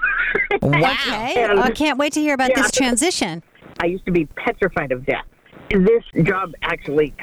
Wow. 0.60 0.78
Okay. 0.92 1.44
And- 1.44 1.60
I 1.60 1.70
can't 1.70 1.98
wait 1.98 2.12
to 2.14 2.20
hear 2.20 2.34
about 2.34 2.50
Yeah. 2.50 2.62
this 2.62 2.70
transition. 2.70 3.42
I 3.80 3.86
used 3.86 4.04
to 4.06 4.12
be 4.12 4.26
petrified 4.26 4.92
of 4.92 5.06
death. 5.06 5.24
This 5.70 6.02
job 6.24 6.52
actually 6.62 7.14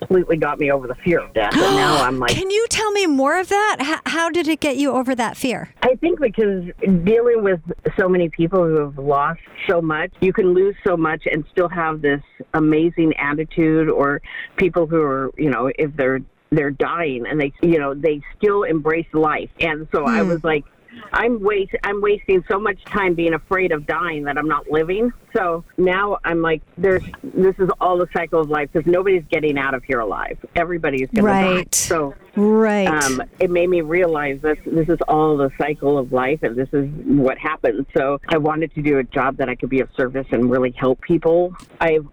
completely 0.00 0.36
got 0.36 0.58
me 0.58 0.70
over 0.70 0.86
the 0.86 0.94
fear 0.96 1.20
of 1.20 1.32
death. 1.34 1.52
And 1.52 1.76
now 1.76 2.02
I'm 2.04 2.18
like, 2.18 2.32
Can 2.32 2.50
you 2.50 2.66
tell 2.68 2.90
me 2.92 3.06
more 3.06 3.38
of 3.38 3.48
that? 3.48 3.76
How, 3.80 4.00
how 4.06 4.30
did 4.30 4.48
it 4.48 4.60
get 4.60 4.76
you 4.76 4.92
over 4.92 5.14
that 5.14 5.36
fear? 5.36 5.74
I 5.82 5.94
think 5.96 6.20
because 6.20 6.64
dealing 7.04 7.42
with 7.42 7.60
so 7.98 8.08
many 8.08 8.28
people 8.28 8.64
who 8.64 8.80
have 8.80 8.98
lost 8.98 9.40
so 9.68 9.80
much, 9.80 10.12
you 10.20 10.32
can 10.32 10.54
lose 10.54 10.74
so 10.86 10.96
much 10.96 11.22
and 11.30 11.44
still 11.52 11.68
have 11.68 12.02
this 12.02 12.22
amazing 12.54 13.14
attitude, 13.16 13.88
or 13.88 14.20
people 14.56 14.86
who 14.86 15.00
are, 15.02 15.30
you 15.36 15.50
know, 15.50 15.70
if 15.78 15.94
they're 15.96 16.20
they're 16.52 16.72
dying 16.72 17.24
and 17.28 17.40
they, 17.40 17.52
you 17.62 17.78
know, 17.78 17.94
they 17.94 18.20
still 18.36 18.64
embrace 18.64 19.06
life. 19.12 19.50
And 19.60 19.86
so 19.92 20.04
I 20.04 20.22
hmm. 20.22 20.28
was 20.28 20.42
like, 20.42 20.64
I'm 21.12 21.40
waste 21.42 21.74
I'm 21.84 22.00
wasting 22.00 22.44
so 22.48 22.58
much 22.58 22.82
time 22.84 23.14
being 23.14 23.34
afraid 23.34 23.72
of 23.72 23.86
dying 23.86 24.24
that 24.24 24.38
I'm 24.38 24.48
not 24.48 24.70
living. 24.70 25.12
So 25.36 25.64
now 25.78 26.18
I'm 26.24 26.42
like, 26.42 26.62
there's 26.76 27.02
this 27.22 27.54
is 27.58 27.68
all 27.80 27.98
the 27.98 28.08
cycle 28.12 28.40
of 28.40 28.50
life 28.50 28.70
because 28.72 28.90
nobody's 28.90 29.24
getting 29.30 29.58
out 29.58 29.74
of 29.74 29.84
here 29.84 30.00
alive. 30.00 30.38
Everybody's 30.56 31.08
gonna 31.14 31.28
die. 31.28 31.54
Right. 31.56 31.74
So 31.74 32.14
Right. 32.36 32.86
um, 32.86 33.22
it 33.38 33.50
made 33.50 33.68
me 33.68 33.80
realize 33.80 34.40
that 34.42 34.58
this 34.64 34.88
is 34.88 34.98
all 35.08 35.36
the 35.36 35.50
cycle 35.58 35.98
of 35.98 36.12
life 36.12 36.40
and 36.42 36.56
this 36.56 36.68
is 36.72 36.88
what 37.04 37.38
happens. 37.38 37.86
So 37.96 38.20
I 38.28 38.38
wanted 38.38 38.74
to 38.74 38.82
do 38.82 38.98
a 38.98 39.04
job 39.04 39.36
that 39.38 39.48
I 39.48 39.54
could 39.54 39.70
be 39.70 39.80
of 39.80 39.88
service 39.96 40.26
and 40.30 40.50
really 40.50 40.70
help 40.72 41.00
people. 41.00 41.54
I've 41.80 42.06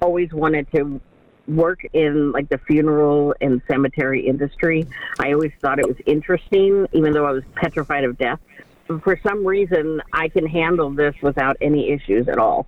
always 0.00 0.32
wanted 0.32 0.70
to 0.72 1.00
work 1.48 1.84
in 1.92 2.32
like 2.32 2.48
the 2.48 2.58
funeral 2.58 3.34
and 3.40 3.62
cemetery 3.68 4.26
industry. 4.26 4.86
I 5.18 5.32
always 5.32 5.52
thought 5.60 5.78
it 5.78 5.88
was 5.88 5.96
interesting, 6.06 6.86
even 6.92 7.12
though 7.12 7.26
I 7.26 7.32
was 7.32 7.44
petrified 7.54 8.04
of 8.04 8.18
death. 8.18 8.38
For 8.86 9.18
some 9.22 9.46
reason, 9.46 10.02
I 10.12 10.28
can 10.28 10.46
handle 10.46 10.90
this 10.90 11.14
without 11.22 11.56
any 11.60 11.90
issues 11.90 12.28
at 12.28 12.38
all 12.38 12.66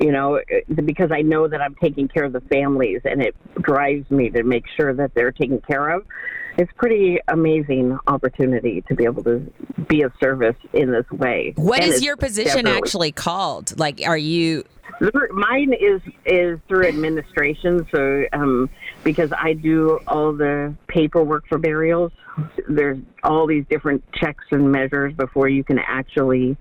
you 0.00 0.12
know, 0.12 0.36
eh, 0.36 0.60
because 0.84 1.10
I 1.12 1.22
know 1.22 1.48
that 1.48 1.60
I'm 1.60 1.74
taking 1.76 2.08
care 2.08 2.24
of 2.24 2.32
the 2.32 2.40
families 2.40 3.02
and 3.04 3.22
it 3.22 3.34
drives 3.60 4.10
me 4.10 4.30
to 4.30 4.42
make 4.42 4.64
sure 4.76 4.92
that 4.94 5.14
they're 5.14 5.32
taken 5.32 5.60
care 5.60 5.90
of. 5.90 6.04
It's 6.56 6.70
pretty 6.76 7.18
amazing 7.28 7.98
opportunity 8.06 8.82
to 8.88 8.94
be 8.94 9.04
able 9.04 9.24
to 9.24 9.40
be 9.88 10.02
of 10.02 10.12
service 10.20 10.56
in 10.72 10.90
this 10.92 11.08
way. 11.10 11.52
What 11.56 11.82
And 11.82 11.92
is 11.92 12.02
your 12.04 12.16
position 12.16 12.64
definitely- 12.64 12.78
actually 12.78 13.12
called? 13.12 13.78
Like, 13.78 14.00
are 14.06 14.16
you? 14.16 14.64
Mine 15.32 15.72
is 15.72 16.00
is 16.24 16.60
through 16.68 16.86
administration, 16.86 17.84
so 17.92 18.24
um, 18.32 18.70
because 19.04 19.30
I 19.38 19.52
do 19.52 20.00
all 20.08 20.32
the 20.32 20.74
paperwork 20.88 21.46
for 21.48 21.58
burials. 21.58 22.12
There's 22.68 22.98
all 23.22 23.46
these 23.46 23.64
different 23.70 24.02
checks 24.14 24.44
and 24.50 24.72
measures 24.72 25.14
before 25.14 25.48
you 25.48 25.62
can 25.62 25.78
actually 25.78 26.56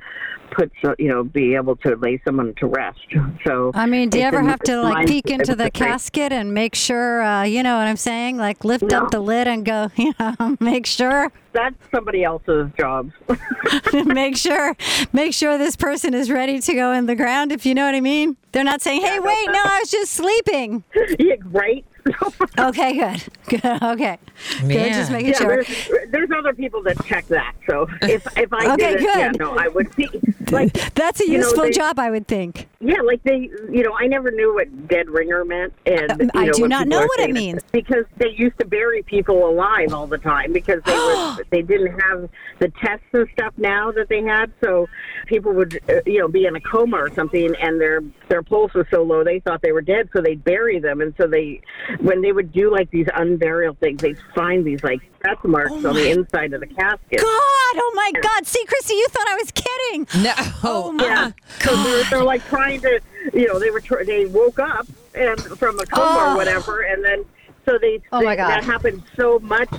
put, 0.51 0.71
so, 0.83 0.93
you 0.99 1.09
know, 1.09 1.23
be 1.23 1.55
able 1.55 1.75
to 1.77 1.95
lay 1.95 2.21
someone 2.23 2.53
to 2.57 2.67
rest. 2.67 2.99
So 3.43 3.71
I 3.73 3.87
mean, 3.87 4.09
do 4.09 4.19
you 4.19 4.23
ever 4.23 4.43
have 4.43 4.59
to 4.61 4.81
like 4.83 5.07
peek 5.07 5.31
into 5.31 5.55
the 5.55 5.71
casket 5.71 6.31
and 6.31 6.53
make 6.53 6.75
sure, 6.75 7.23
uh, 7.23 7.43
you 7.43 7.63
know 7.63 7.75
what 7.77 7.87
I'm 7.87 7.97
saying? 7.97 8.37
Like 8.37 8.63
lift 8.63 8.83
No. 8.83 8.99
up 8.99 9.11
the 9.11 9.19
lid 9.19 9.47
and 9.47 9.65
go, 9.65 9.89
you 9.97 10.13
know, 10.19 10.57
make 10.59 10.85
sure, 10.85 11.31
That's 11.53 11.75
somebody 11.93 12.23
else's 12.23 12.69
job. 12.77 13.11
make 14.05 14.37
sure, 14.37 14.75
make 15.11 15.33
sure 15.33 15.57
this 15.57 15.75
person 15.75 16.13
is 16.13 16.29
ready 16.29 16.59
to 16.59 16.73
go 16.73 16.91
in 16.91 17.07
the 17.07 17.15
ground. 17.15 17.51
If 17.51 17.65
you 17.65 17.73
know 17.73 17.85
what 17.85 17.95
I 17.95 18.01
mean. 18.01 18.37
They're 18.51 18.63
not 18.63 18.83
saying, 18.83 19.01
"Hey, 19.01 19.19
wait, 19.19 19.47
no, 19.47 19.59
I 19.59 19.79
was 19.79 19.89
just 19.89 20.13
sleeping." 20.13 20.83
yeah, 21.17 21.37
right. 21.45 21.83
Okay, 22.59 22.93
good, 22.97 23.23
good, 23.47 23.63
okay, 23.83 24.17
good. 24.61 24.93
Just 24.93 25.11
Man. 25.11 25.23
making 25.23 25.31
Yeah, 25.33 25.37
sure. 25.39 25.63
there's, 25.63 26.11
there's 26.11 26.29
other 26.37 26.53
people 26.53 26.81
that 26.83 27.03
check 27.05 27.25
that. 27.27 27.55
So 27.67 27.87
if 28.01 28.25
if 28.37 28.51
I 28.53 28.73
Okay, 28.73 28.93
did 28.93 29.01
it, 29.01 29.09
yeah, 29.17 29.31
no, 29.37 29.55
I 29.57 29.67
would 29.67 29.95
be 29.95 30.07
like 30.51 30.73
That's 30.95 31.19
a 31.21 31.25
you 31.25 31.33
know, 31.33 31.37
useful 31.45 31.63
they- 31.63 31.71
job, 31.71 31.99
I 31.99 32.09
would 32.11 32.27
think. 32.27 32.67
Yeah, 32.85 32.99
like 33.01 33.23
they, 33.23 33.49
you 33.71 33.81
know, 33.81 33.95
I 33.97 34.07
never 34.07 34.29
knew 34.29 34.53
what 34.55 34.89
dead 34.89 35.09
ringer 35.09 35.45
meant, 35.45 35.71
and 35.85 36.11
Uh, 36.11 36.15
you 36.19 36.29
I 36.35 36.45
know, 36.47 36.51
do 36.51 36.67
not 36.67 36.87
know 36.87 36.99
what 36.99 37.17
it 37.21 37.23
saying 37.23 37.33
means. 37.33 37.63
because 37.71 38.03
they 38.17 38.27
used 38.31 38.59
to 38.59 38.65
bury 38.65 39.03
people 39.03 39.47
alive 39.47 39.93
all 39.93 40.05
the 40.05 40.17
time 40.17 40.51
because 40.51 40.81
they 40.85 40.91
was 40.93 41.39
they 41.49 41.61
didn't 41.61 41.97
have 42.01 42.29
the 42.59 42.67
tests 42.83 43.05
and 43.13 43.25
stuff 43.31 43.53
now 43.57 43.91
that 43.93 44.09
they 44.09 44.21
had, 44.21 44.51
so 44.61 44.89
people 45.27 45.53
would, 45.53 45.79
uh, 45.89 46.01
you 46.05 46.19
know, 46.19 46.27
be 46.27 46.45
in 46.45 46.55
a 46.57 46.61
coma 46.61 46.97
or 46.97 47.09
something, 47.13 47.55
and 47.61 47.79
their 47.79 48.01
their 48.27 48.43
pulse 48.43 48.73
was 48.73 48.85
so 48.91 49.01
low 49.01 49.23
they 49.23 49.39
thought 49.39 49.61
they 49.61 49.71
were 49.71 49.81
dead, 49.81 50.09
so 50.13 50.21
they'd 50.21 50.43
bury 50.43 50.77
them, 50.79 50.99
and 50.99 51.13
so 51.17 51.25
they, 51.25 51.61
when 52.01 52.21
they 52.21 52.33
would 52.33 52.51
do 52.51 52.69
like 52.69 52.91
these 52.91 53.07
unburial 53.37 53.77
things, 53.77 54.01
they'd 54.01 54.17
find 54.35 54.65
these 54.65 54.83
like 54.83 55.01
death 55.23 55.43
marks 55.43 55.71
on 55.71 55.81
the 55.95 56.09
inside 56.11 56.53
of 56.53 56.59
the 56.61 56.67
casket. 56.67 57.19
God, 57.19 57.25
oh 57.25 57.91
my 57.95 58.11
God. 58.21 58.45
See, 58.45 58.63
Christy, 58.65 58.93
you 58.95 59.07
thought 59.09 59.27
I 59.27 59.35
was 59.35 59.51
kidding. 59.51 60.23
No. 60.23 60.33
Oh 60.63 60.91
my 60.91 61.03
Yeah, 61.05 61.31
so 61.61 61.83
they're, 61.83 62.03
they're 62.09 62.23
like 62.23 62.45
trying 62.47 62.81
to, 62.81 62.99
you 63.33 63.47
know, 63.47 63.59
they 63.59 63.69
were 63.71 63.79
tr- 63.81 64.03
they 64.05 64.25
woke 64.25 64.59
up 64.59 64.87
and 65.15 65.39
from 65.39 65.79
a 65.79 65.85
coma 65.85 66.05
Oh. 66.09 66.33
or 66.33 66.37
whatever, 66.37 66.81
and 66.81 67.03
then 67.03 67.25
so 67.65 67.77
they, 67.79 68.01
Oh, 68.11 68.21
my 68.21 68.31
they- 68.35 68.37
God. 68.41 68.49
that 68.49 68.63
happened 68.63 69.03
so 69.15 69.39
much, 69.39 69.69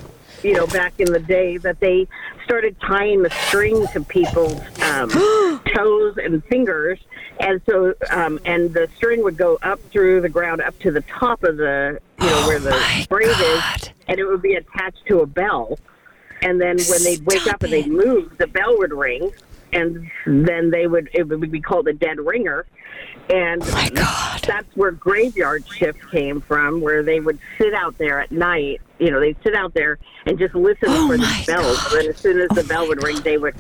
you 0.43 0.55
know, 0.55 0.67
back 0.67 0.95
in 0.99 1.13
the 1.13 1.19
day 1.21 1.57
that 1.59 1.81
they 1.81 2.07
started 2.45 2.77
tying 2.81 3.23
the 3.23 3.31
string 3.31 3.87
to 3.89 4.01
people's 4.03 4.61
um, 4.83 5.09
toes 5.75 6.17
and 6.23 6.43
fingers, 6.45 6.99
and 7.41 7.61
so 7.69 7.95
um, 8.11 8.39
and 8.45 8.73
the 8.73 8.89
string 8.97 9.23
would 9.23 9.37
go 9.37 9.59
up 9.63 9.81
through 9.91 10.21
the 10.21 10.29
ground 10.29 10.61
up 10.61 10.79
to 10.81 10.91
the 10.91 11.01
top 11.03 11.43
of 11.45 11.57
the, 11.57 12.01
you 12.21 12.27
know, 12.27 12.47
where 12.47 12.61
the 12.61 13.07
grave 13.09 13.29
is, 13.29 13.91
and 14.09 14.19
it 14.19 14.25
would 14.25 14.43
be 14.43 14.55
attached 14.55 15.05
to 15.07 15.21
a 15.21 15.27
bell. 15.27 15.79
And 16.43 16.61
then 16.61 16.77
when 16.89 17.03
they'd 17.03 17.25
wake 17.25 17.41
Stop 17.41 17.55
up 17.55 17.63
and 17.63 17.73
they'd 17.73 17.89
move, 17.89 18.37
the 18.39 18.47
bell 18.47 18.77
would 18.79 18.93
ring, 18.93 19.33
and 19.73 20.11
then 20.27 20.71
they 20.71 20.87
would 20.87 21.09
it 21.13 21.29
would 21.29 21.51
be 21.51 21.61
called 21.61 21.89
a 21.89 21.93
dead 21.93 22.19
ringer. 22.19 22.67
And 23.31 23.63
God. 23.63 24.41
that's 24.43 24.77
where 24.77 24.91
graveyard 24.91 25.67
shift 25.67 26.11
came 26.11 26.41
from, 26.41 26.81
where 26.81 27.03
they 27.03 27.21
would 27.21 27.39
sit 27.57 27.73
out 27.73 27.97
there 27.97 28.21
at 28.21 28.31
night. 28.31 28.83
You 28.99 29.11
know, 29.11 29.19
they'd 29.19 29.37
sit 29.43 29.55
out 29.55 29.73
there 29.73 29.99
and 30.27 30.39
just 30.39 30.55
listen 30.55 30.89
Oh 30.91 31.09
for 31.09 31.17
the 31.17 31.45
bells. 31.47 31.85
And 31.87 32.01
then 32.01 32.11
as 32.11 32.19
soon 32.19 32.41
as 32.41 32.51
the 32.51 32.65
bell 32.65 32.87
would 32.87 33.03
ring, 33.03 33.21
they 33.23 33.39
would, 33.39 33.55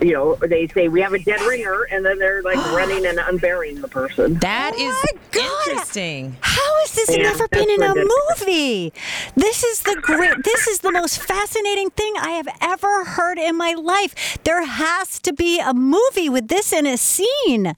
you 0.00 0.12
know, 0.12 0.34
they 0.36 0.66
say 0.68 0.88
we 0.88 1.00
have 1.00 1.12
a 1.12 1.18
dead 1.18 1.40
ringer, 1.42 1.84
and 1.84 2.04
then 2.04 2.18
they're 2.18 2.42
like 2.42 2.56
running 2.72 3.06
and 3.06 3.18
unburying 3.18 3.80
the 3.80 3.88
person. 3.88 4.34
That 4.38 4.72
Oh 4.76 4.88
is 4.88 4.94
my 5.34 5.40
interesting. 5.40 6.36
How 6.40 6.76
has 6.80 6.92
this 6.92 7.16
Yeah, 7.16 7.22
never 7.22 7.48
been 7.48 7.70
in 7.70 7.82
a 7.82 7.94
movie? 7.94 8.92
This 9.36 9.62
is 9.64 9.82
the 9.82 9.96
great. 10.00 10.42
This 10.44 10.66
is 10.66 10.80
the 10.80 10.92
most 10.92 11.20
fascinating 11.20 11.90
thing 11.90 12.14
I 12.18 12.30
have 12.30 12.48
ever 12.60 13.04
heard 13.04 13.38
in 13.38 13.56
my 13.56 13.72
life. 13.74 14.38
There 14.44 14.64
has 14.64 15.18
to 15.20 15.32
be 15.32 15.60
a 15.60 15.74
movie 15.74 16.28
with 16.28 16.48
this 16.48 16.72
in 16.72 16.86
a 16.86 16.96
scene. 16.96 17.74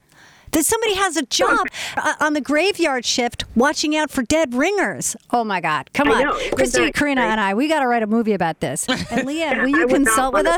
That 0.52 0.64
somebody 0.64 0.94
has 0.94 1.16
a 1.16 1.22
job 1.22 1.66
uh, 1.96 2.14
on 2.20 2.34
the 2.34 2.40
graveyard 2.40 3.04
shift 3.04 3.44
watching 3.56 3.96
out 3.96 4.10
for 4.10 4.22
dead 4.22 4.54
ringers. 4.54 5.16
Oh 5.30 5.44
my 5.44 5.60
God. 5.60 5.90
Come 5.94 6.10
on. 6.10 6.22
know, 6.22 6.38
Christy, 6.52 6.84
that 6.84 6.94
Karina, 6.94 7.22
great? 7.22 7.30
and 7.30 7.40
I, 7.40 7.54
we 7.54 7.68
got 7.68 7.80
to 7.80 7.86
write 7.86 8.02
a 8.02 8.06
movie 8.06 8.32
about 8.34 8.60
this. 8.60 8.86
And 9.10 9.26
Leigh 9.26 9.42
Ann, 9.42 9.62
will 9.62 9.68
you 9.68 9.82
I 9.82 9.84
would 9.86 10.02
not 10.02 10.06
consult 10.08 10.34
with 10.34 10.46
us? 10.46 10.56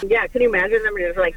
be- 0.00 0.08
yeah, 0.08 0.26
can 0.28 0.42
you 0.42 0.48
imagine 0.48 0.82
them 0.82 0.94
just 0.98 1.18
like, 1.18 1.36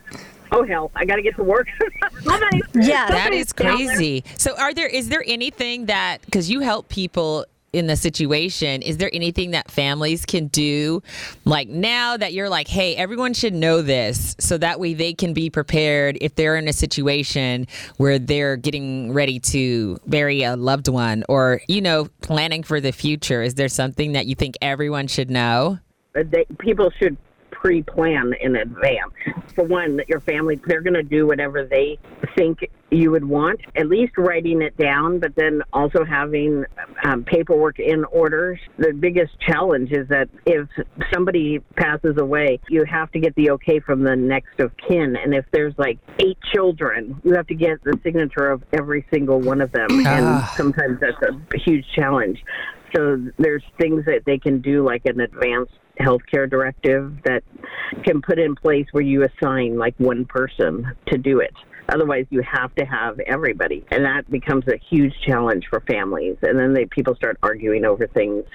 oh 0.51 0.63
hell, 0.63 0.91
I 0.95 1.05
got 1.05 1.15
to 1.17 1.21
get 1.21 1.35
to 1.37 1.43
work. 1.43 1.67
Somebody- 2.21 2.61
Yeah. 2.75 3.07
That 3.07 3.23
somebody's 3.23 3.45
is 3.47 3.53
down 3.53 3.77
there. 3.77 3.87
crazy. 3.87 4.23
So, 4.37 4.55
are 4.57 4.73
there 4.73 4.87
is 4.87 5.09
there 5.09 5.23
anything 5.25 5.87
that 5.87 6.19
because 6.25 6.49
you 6.49 6.59
help 6.61 6.89
people 6.89 7.45
in 7.75 7.87
the 7.87 7.95
situation, 7.97 8.81
is 8.81 8.97
there 8.97 9.09
anything 9.11 9.51
that 9.51 9.69
families 9.69 10.25
can 10.25 10.47
do, 10.47 11.03
like 11.43 11.67
now 11.67 12.15
that 12.15 12.31
you're 12.31 12.47
like, 12.47 12.69
hey, 12.69 12.95
everyone 12.95 13.33
should 13.33 13.53
know 13.53 13.81
this, 13.81 14.35
so 14.39 14.57
that 14.57 14.79
way 14.79 14.93
they 14.93 15.13
can 15.13 15.33
be 15.33 15.49
prepared 15.49 16.17
if 16.21 16.35
they're 16.35 16.55
in 16.55 16.69
a 16.69 16.73
situation 16.73 17.67
where 17.97 18.17
they're 18.17 18.55
getting 18.55 19.11
ready 19.11 19.39
to 19.41 19.99
bury 20.07 20.43
a 20.43 20.55
loved 20.55 20.87
one, 20.87 21.23
or 21.27 21.61
you 21.67 21.81
know, 21.81 22.07
planning 22.21 22.63
for 22.63 22.79
the 22.79 22.93
future. 22.93 23.41
Is 23.43 23.55
there 23.55 23.67
something 23.67 24.13
that 24.13 24.25
you 24.25 24.35
think 24.35 24.55
everyone 24.61 25.07
should 25.07 25.29
know? 25.29 25.79
Uh, 26.15 26.23
they, 26.29 26.45
people 26.59 26.89
should 26.97 27.17
pre-plan 27.51 28.33
in 28.41 28.55
advance. 28.55 29.13
For 29.53 29.63
one, 29.63 29.97
that 29.97 30.07
your 30.07 30.19
family 30.19 30.59
they're 30.65 30.81
going 30.81 30.93
to 30.93 31.03
do 31.03 31.27
whatever 31.27 31.65
they 31.65 31.97
think 32.35 32.69
you 32.95 33.11
would 33.11 33.25
want. 33.25 33.59
At 33.75 33.87
least 33.87 34.13
writing 34.17 34.61
it 34.61 34.77
down, 34.77 35.19
but 35.19 35.35
then 35.35 35.61
also 35.73 36.03
having 36.05 36.65
um, 37.03 37.23
paperwork 37.23 37.79
in 37.79 38.05
order. 38.05 38.59
The 38.77 38.93
biggest 38.93 39.33
challenge 39.39 39.91
is 39.91 40.07
that 40.09 40.29
if 40.45 40.67
somebody 41.13 41.59
passes 41.75 42.17
away, 42.17 42.59
you 42.69 42.85
have 42.85 43.11
to 43.11 43.19
get 43.19 43.35
the 43.35 43.51
okay 43.51 43.79
from 43.79 44.03
the 44.03 44.15
next 44.15 44.59
of 44.59 44.71
kin, 44.77 45.15
and 45.15 45.33
if 45.33 45.45
there's 45.51 45.73
like 45.77 45.99
eight 46.19 46.37
children, 46.53 47.19
you 47.23 47.33
have 47.33 47.47
to 47.47 47.55
get 47.55 47.83
the 47.83 47.99
signature 48.03 48.49
of 48.49 48.63
every 48.73 49.05
single 49.11 49.39
one 49.39 49.61
of 49.61 49.71
them, 49.71 50.05
and 50.05 50.45
sometimes 50.55 50.99
that's 50.99 51.21
a 51.21 51.57
huge 51.57 51.85
challenge. 51.95 52.43
So 52.95 53.17
there's 53.37 53.63
things 53.77 54.05
that 54.05 54.21
they 54.25 54.37
can 54.37 54.61
do, 54.61 54.85
like 54.85 55.05
an 55.05 55.19
advanced 55.19 55.73
healthcare 55.99 56.49
directive 56.49 57.17
that 57.23 57.43
can 58.03 58.21
put 58.21 58.39
in 58.39 58.55
place 58.55 58.85
where 58.91 59.03
you 59.03 59.23
assign 59.23 59.77
like 59.77 59.95
one 59.97 60.25
person 60.25 60.93
to 61.07 61.17
do 61.17 61.39
it. 61.39 61.53
Otherwise, 61.89 62.25
you 62.29 62.41
have 62.41 62.73
to 62.75 62.85
have 62.85 63.19
everybody, 63.21 63.85
and 63.91 64.05
that 64.05 64.29
becomes 64.29 64.67
a 64.67 64.77
huge 64.77 65.13
challenge 65.21 65.67
for 65.67 65.79
families. 65.81 66.37
And 66.41 66.57
then 66.57 66.73
they 66.73 66.85
people 66.85 67.15
start 67.15 67.37
arguing 67.43 67.85
over 67.85 68.07
things 68.07 68.45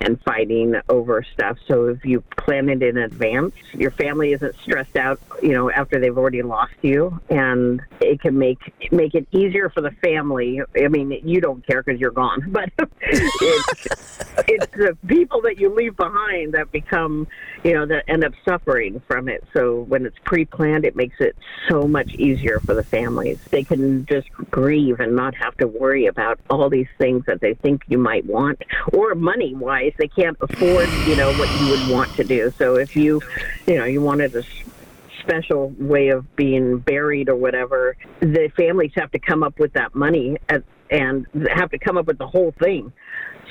and 0.00 0.20
fighting 0.22 0.74
over 0.88 1.22
stuff. 1.22 1.58
So 1.66 1.86
if 1.86 2.04
you 2.04 2.22
plan 2.36 2.68
it 2.68 2.82
in 2.82 2.98
advance, 2.98 3.54
your 3.72 3.90
family 3.92 4.32
isn't 4.32 4.54
stressed 4.60 4.96
out, 4.96 5.20
you 5.42 5.52
know, 5.52 5.70
after 5.70 6.00
they've 6.00 6.16
already 6.16 6.42
lost 6.42 6.74
you, 6.82 7.20
and 7.28 7.80
it 8.00 8.20
can 8.20 8.38
make 8.38 8.58
make 8.90 9.14
it 9.14 9.26
easier 9.30 9.70
for 9.70 9.80
the 9.80 9.92
family. 9.92 10.60
I 10.76 10.88
mean, 10.88 11.10
you 11.24 11.40
don't 11.40 11.64
care 11.66 11.82
because 11.82 12.00
you're 12.00 12.10
gone, 12.10 12.44
but 12.48 12.70
it's 13.02 14.18
it's 14.48 14.66
the 14.72 14.96
people 15.06 15.42
that 15.42 15.58
you 15.58 15.74
leave 15.74 15.96
behind 15.96 16.54
that 16.54 16.72
become, 16.72 17.26
you 17.62 17.74
know, 17.74 17.86
that 17.86 18.04
end 18.08 18.24
up 18.24 18.32
suffering 18.44 19.00
from 19.06 19.28
it. 19.28 19.44
So 19.52 19.82
when 19.82 20.06
it's 20.06 20.16
pre-planned, 20.24 20.84
it 20.84 20.96
makes 20.96 21.20
it 21.20 21.36
so 21.68 21.86
much 21.86 22.14
easier 22.14 22.60
for 22.60 22.74
the 22.74 22.79
families. 22.82 23.38
They 23.50 23.64
can 23.64 24.06
just 24.06 24.28
grieve 24.50 25.00
and 25.00 25.14
not 25.16 25.34
have 25.34 25.56
to 25.58 25.66
worry 25.66 26.06
about 26.06 26.40
all 26.48 26.68
these 26.68 26.88
things 26.98 27.24
that 27.26 27.40
they 27.40 27.54
think 27.54 27.82
you 27.88 27.98
might 27.98 28.24
want, 28.26 28.62
or 28.92 29.14
money-wise, 29.14 29.92
they 29.98 30.08
can't 30.08 30.36
afford, 30.40 30.88
you 31.06 31.16
know, 31.16 31.32
what 31.34 31.60
you 31.60 31.70
would 31.70 31.88
want 31.90 32.14
to 32.16 32.24
do. 32.24 32.52
So 32.58 32.76
if 32.76 32.96
you, 32.96 33.20
you 33.66 33.76
know, 33.76 33.84
you 33.84 34.00
wanted 34.00 34.34
a 34.34 34.42
special 35.20 35.74
way 35.78 36.08
of 36.08 36.34
being 36.36 36.78
buried 36.78 37.28
or 37.28 37.36
whatever, 37.36 37.96
the 38.20 38.50
families 38.56 38.92
have 38.96 39.10
to 39.12 39.18
come 39.18 39.42
up 39.42 39.58
with 39.58 39.72
that 39.74 39.94
money 39.94 40.38
and 40.90 41.26
have 41.50 41.70
to 41.70 41.78
come 41.78 41.96
up 41.98 42.06
with 42.06 42.18
the 42.18 42.26
whole 42.26 42.52
thing. 42.52 42.92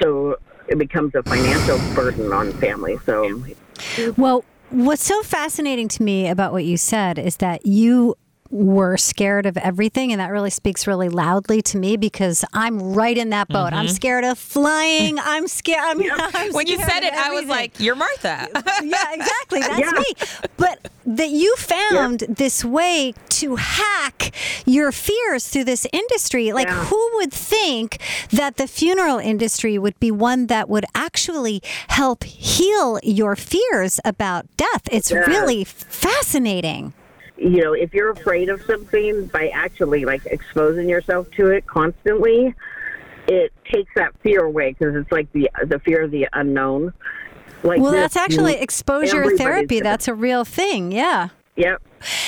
So 0.01 0.37
it 0.67 0.77
becomes 0.77 1.15
a 1.15 1.23
financial 1.23 1.77
burden 1.95 2.33
on 2.33 2.51
families. 2.53 2.99
So 3.05 3.43
Well, 4.17 4.43
what's 4.69 5.03
so 5.03 5.23
fascinating 5.23 5.87
to 5.89 6.03
me 6.03 6.27
about 6.27 6.51
what 6.51 6.65
you 6.65 6.77
said 6.77 7.17
is 7.17 7.37
that 7.37 7.65
you 7.65 8.15
were 8.51 8.97
scared 8.97 9.45
of 9.45 9.57
everything 9.57 10.11
and 10.11 10.19
that 10.19 10.31
really 10.31 10.49
speaks 10.49 10.87
really 10.87 11.09
loudly 11.09 11.61
to 11.61 11.77
me 11.77 11.97
because 11.97 12.43
I'm 12.53 12.93
right 12.93 13.17
in 13.17 13.29
that 13.29 13.47
boat. 13.47 13.73
I'm 13.73 13.85
mm-hmm. 13.85 13.93
scared 13.93 14.23
of 14.23 14.37
flying. 14.39 15.19
I'm 15.19 15.47
scared. 15.47 15.79
I'm, 15.83 16.01
I'm 16.35 16.53
When 16.53 16.67
you 16.67 16.77
said 16.77 17.03
it, 17.03 17.13
I 17.13 17.31
was 17.31 17.45
like, 17.45 17.79
"You're 17.79 17.95
Martha." 17.95 18.47
yeah, 18.83 19.13
exactly. 19.13 19.59
That's 19.59 19.79
Yeah. 19.79 19.91
me. 19.91 20.47
But 20.57 20.89
that 21.05 21.29
you 21.29 21.55
found 21.55 22.19
this 22.29 22.63
way 22.63 23.13
to 23.29 23.55
hack 23.55 24.31
your 24.65 24.91
fears 24.91 25.47
through 25.47 25.63
this 25.63 25.87
industry. 25.91 26.51
Like, 26.51 26.67
Yeah. 26.67 26.85
who 26.85 27.09
would 27.15 27.33
think 27.33 27.99
that 28.31 28.57
the 28.57 28.67
funeral 28.67 29.17
industry 29.17 29.77
would 29.79 29.99
be 29.99 30.11
one 30.11 30.47
that 30.47 30.69
would 30.69 30.85
actually 30.93 31.61
help 31.87 32.23
heal 32.23 32.99
your 33.01 33.35
fears 33.35 33.99
about 34.05 34.45
death? 34.57 34.83
It's 34.91 35.09
Yeah. 35.11 35.19
really 35.19 35.63
fascinating. 35.63 36.93
You 37.39 37.61
know, 37.63 37.73
if 37.73 37.93
you're 37.93 38.11
afraid 38.11 38.49
of 38.49 38.61
something 38.63 39.27
by 39.27 39.49
actually 39.49 40.05
like 40.05 40.25
exposing 40.25 40.89
yourself 40.89 41.31
to 41.31 41.47
it 41.47 41.65
constantly, 41.65 42.53
it 43.27 43.53
takes 43.71 43.91
that 43.95 44.13
fear 44.21 44.43
away 44.43 44.75
because 44.77 44.95
it's 44.95 45.11
like 45.11 45.31
the 45.31 45.49
the 45.65 45.79
fear 45.79 46.03
of 46.03 46.11
the 46.11 46.27
unknown. 46.33 46.93
Like 47.63 47.81
Well, 47.81 47.91
this, 47.91 48.13
that's 48.13 48.15
actually 48.17 48.55
exposure 48.55 49.35
therapy. 49.37 49.79
That's 49.81 50.07
a 50.07 50.13
real 50.13 50.45
thing. 50.45 50.91
Yeah. 50.91 51.29
Yep. 51.55 51.81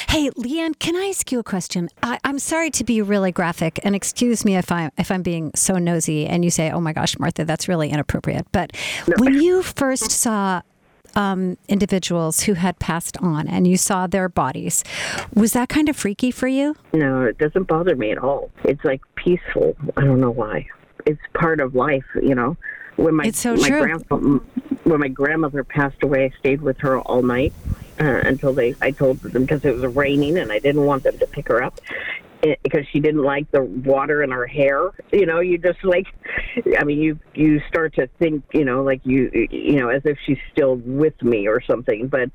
Hey, 0.10 0.30
Leigh 0.36 0.60
Ann, 0.60 0.74
can 0.74 0.98
I 0.98 1.06
ask 1.06 1.32
you 1.32 1.40
a 1.40 1.44
question? 1.44 1.88
I, 2.04 2.20
I'm 2.26 2.38
sorry 2.38 2.70
to 2.72 2.84
be 2.84 3.02
really 3.02 3.32
graphic, 3.32 3.80
and 3.82 3.96
excuse 3.96 4.44
me 4.44 4.58
if 4.58 4.70
I'm 4.72 4.92
if 4.98 5.10
I'm 5.10 5.24
being 5.24 5.52
so 5.56 5.78
nosy. 5.78 6.28
And 6.28 6.44
you 6.44 6.52
say, 6.52 6.70
"Oh 6.70 6.82
my 6.82 6.92
gosh, 6.92 7.18
Martha, 7.18 7.46
that's 7.46 7.70
really 7.70 7.90
inappropriate." 7.90 8.46
But 8.52 8.76
when 9.18 9.36
you 9.36 9.64
first 9.64 10.12
saw 10.12 10.62
um, 11.16 11.58
individuals 11.68 12.42
who 12.42 12.54
had 12.54 12.80
passed 12.80 13.18
on, 13.18 13.48
and 13.48 13.68
you 13.68 13.78
saw 13.78 14.08
their 14.08 14.30
bodies, 14.30 14.84
was 15.34 15.54
that 15.54 15.70
kind 15.70 15.90
of 15.90 15.96
freaky 15.96 16.32
for 16.32 16.48
you? 16.48 16.76
No, 16.94 17.24
it 17.24 17.38
doesn't 17.38 17.64
bother 17.64 17.96
me 17.96 18.12
at 18.12 18.18
all. 18.18 18.50
It's 18.64 18.84
like 18.84 19.02
peaceful. 19.16 19.76
I 19.98 20.02
don't 20.02 20.20
know 20.20 20.32
why. 20.32 20.68
It's 21.06 21.22
part 21.34 21.60
of 21.60 21.76
life, 21.76 22.06
you 22.16 22.36
know. 22.36 22.58
When 22.98 23.16
my 23.16 23.26
It's 23.26 23.40
so 23.40 23.56
my 23.56 23.68
true. 23.68 24.44
when 24.84 25.00
my 25.00 25.08
grandmother 25.08 25.64
passed 25.64 26.04
away, 26.04 26.26
I 26.26 26.38
stayed 26.40 26.62
with 26.62 26.78
her 26.80 27.00
all 27.00 27.24
night 27.24 27.54
uh, 28.00 28.04
until 28.26 28.54
they. 28.54 28.76
I 28.82 28.92
told 28.92 29.20
them 29.22 29.44
because 29.44 29.66
it 29.66 29.76
was 29.76 29.96
raining 29.96 30.38
and 30.38 30.52
I 30.52 30.60
didn't 30.60 30.86
want 30.86 31.04
them 31.04 31.18
to 31.18 31.26
pick 31.28 31.48
her 31.48 31.64
up. 31.64 31.80
Because 32.42 32.88
she 32.92 33.00
didn't 33.00 33.24
like 33.24 33.50
the 33.52 33.64
water 33.64 34.24
in 34.24 34.32
her 34.32 34.48
hair. 34.48 34.92
You 35.12 35.26
know, 35.26 35.40
you 35.40 35.58
just 35.58 35.84
like, 35.84 36.08
I 36.78 36.84
mean, 36.84 37.00
you 37.00 37.20
you 37.34 37.62
start 37.68 37.96
to 37.96 38.08
think, 38.20 38.44
you 38.54 38.66
know, 38.66 38.84
like 38.84 39.02
you 39.06 39.48
you 39.52 39.80
know, 39.80 39.90
as 39.90 40.02
if 40.06 40.18
she's 40.26 40.40
still 40.52 40.76
with 40.76 41.22
me 41.22 41.48
or 41.48 41.62
something. 41.62 42.08
But 42.08 42.30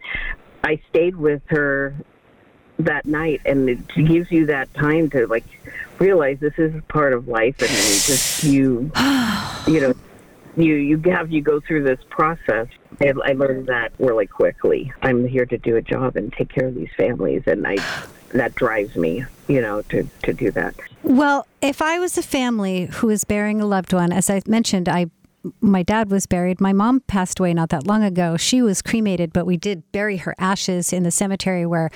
I 0.62 0.80
stayed 0.90 1.16
with 1.16 1.42
her 1.46 1.94
that 2.78 3.06
night, 3.06 3.40
and 3.44 3.68
it 3.68 3.88
gives 3.88 4.30
you 4.30 4.46
that 4.46 4.72
time 4.75 5.10
to 5.10 5.26
like 5.26 5.44
realize 5.98 6.38
this 6.40 6.58
is 6.58 6.75
part 6.88 7.12
of 7.12 7.28
life, 7.28 7.60
and 7.60 7.70
you 7.70 7.76
just 7.76 8.44
you 8.44 8.92
you 9.66 9.80
know 9.80 9.94
you 10.56 10.75
you 10.75 11.00
have 11.10 11.30
you 11.30 11.42
go 11.42 11.60
through 11.60 11.82
this 11.82 12.00
process. 12.10 12.68
And 12.98 13.20
I 13.25 13.32
learned 13.32 13.66
that 13.66 13.92
really 13.98 14.26
quickly. 14.26 14.90
I'm 15.02 15.28
here 15.28 15.44
to 15.44 15.58
do 15.58 15.76
a 15.76 15.82
job 15.82 16.16
and 16.16 16.32
take 16.32 16.48
care 16.48 16.66
of 16.66 16.75
these 16.75 16.88
families, 16.96 17.42
and 17.46 17.66
I 17.66 17.76
that 18.30 18.54
drives 18.54 18.97
me, 18.97 19.25
you 19.49 19.61
know, 19.61 19.83
to 19.83 20.09
to 20.23 20.33
do 20.33 20.50
that. 20.52 20.75
Well, 21.02 21.47
if 21.62 21.80
I 21.80 21.99
was 21.99 22.18
a 22.18 22.23
family 22.23 22.87
who 22.87 23.09
is 23.11 23.25
burying 23.25 23.61
a 23.61 23.66
loved 23.66 23.92
one, 23.92 24.12
as 24.12 24.28
I 24.28 24.42
mentioned, 24.47 24.88
I 24.88 25.06
my 25.61 25.83
dad 25.83 26.11
was 26.11 26.26
buried. 26.26 26.61
My 26.61 26.73
mom 26.73 27.00
passed 27.00 27.38
away 27.38 27.54
not 27.54 27.68
that 27.68 27.87
long 27.87 28.02
ago. 28.02 28.37
She 28.37 28.62
was 28.62 28.83
cremated, 28.83 29.33
but 29.33 29.47
we 29.47 29.56
did 29.56 29.90
bury 29.92 30.16
her 30.18 30.35
ashes 30.38 30.92
in 30.92 31.04
the 31.04 31.11
cemetery 31.11 31.64
where 31.64 31.90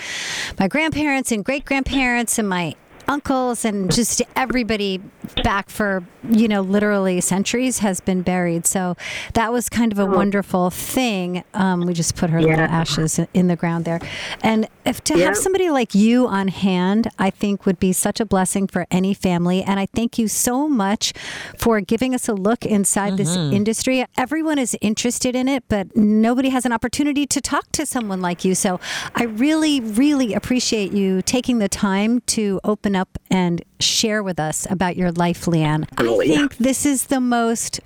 my 0.58 0.68
grandparents 0.68 1.32
and 1.32 1.44
great 1.44 1.64
grandparents 1.64 2.38
and 2.38 2.49
my 2.49 2.76
uncles 3.10 3.64
and 3.64 3.92
just 3.92 4.22
everybody 4.36 5.00
back 5.42 5.68
for 5.68 6.02
you 6.28 6.46
know 6.48 6.60
literally 6.60 7.20
centuries 7.20 7.78
has 7.80 8.00
been 8.00 8.22
buried. 8.22 8.66
So 8.66 8.96
that 9.34 9.52
was 9.52 9.68
kind 9.68 9.90
of 9.92 9.98
a 9.98 10.06
wonderful 10.06 10.70
thing. 10.70 11.42
Um, 11.54 11.86
we 11.86 11.92
just 11.92 12.14
put 12.16 12.30
her 12.30 12.40
little 12.40 12.60
ashes 12.60 13.18
in 13.34 13.48
the 13.48 13.56
ground 13.56 13.84
there. 13.84 14.00
And 14.42 14.68
if 14.84 15.02
to 15.04 15.18
Yeah. 15.18 15.26
have 15.26 15.36
somebody 15.36 15.70
like 15.70 15.94
you 15.94 16.26
on 16.26 16.48
hand 16.48 17.08
i 17.18 17.30
think 17.30 17.66
would 17.66 17.78
be 17.80 17.92
such 17.92 18.20
a 18.20 18.24
blessing 18.24 18.66
for 18.66 18.86
any 18.90 19.12
family. 19.14 19.62
And 19.62 19.80
i 19.80 19.86
thank 19.94 20.18
you 20.18 20.28
so 20.28 20.68
much 20.68 21.12
for 21.58 21.80
giving 21.80 22.14
us 22.14 22.28
a 22.28 22.34
look 22.34 22.64
inside 22.64 23.16
this 23.16 23.34
industry. 23.36 24.04
Everyone 24.16 24.58
is 24.58 24.76
interested 24.80 25.34
in 25.34 25.48
it 25.48 25.64
but 25.68 25.96
nobody 25.96 26.50
has 26.50 26.64
an 26.64 26.72
opportunity 26.72 27.26
to 27.26 27.40
talk 27.40 27.70
to 27.72 27.84
someone 27.86 28.20
like 28.20 28.44
you. 28.44 28.54
So 28.54 28.78
i 29.14 29.24
really 29.24 29.80
really 29.80 30.34
appreciate 30.34 30.92
you 30.92 31.22
taking 31.22 31.58
the 31.58 31.68
time 31.68 32.20
to 32.36 32.60
open 32.64 32.94
up 32.94 33.00
and 33.30 33.62
share 33.80 34.23
with 34.23 34.38
us 34.40 34.66
about 34.71 34.97
your 34.97 35.12
life 35.12 35.47
Leigh 35.47 35.62
Ann 35.62 35.85
i 35.85 36.02
oh, 36.02 36.04
Totally. 36.04 36.28
think 36.28 36.57
this 36.59 36.85
is 36.87 37.07
the 37.07 37.21
most 37.21 37.80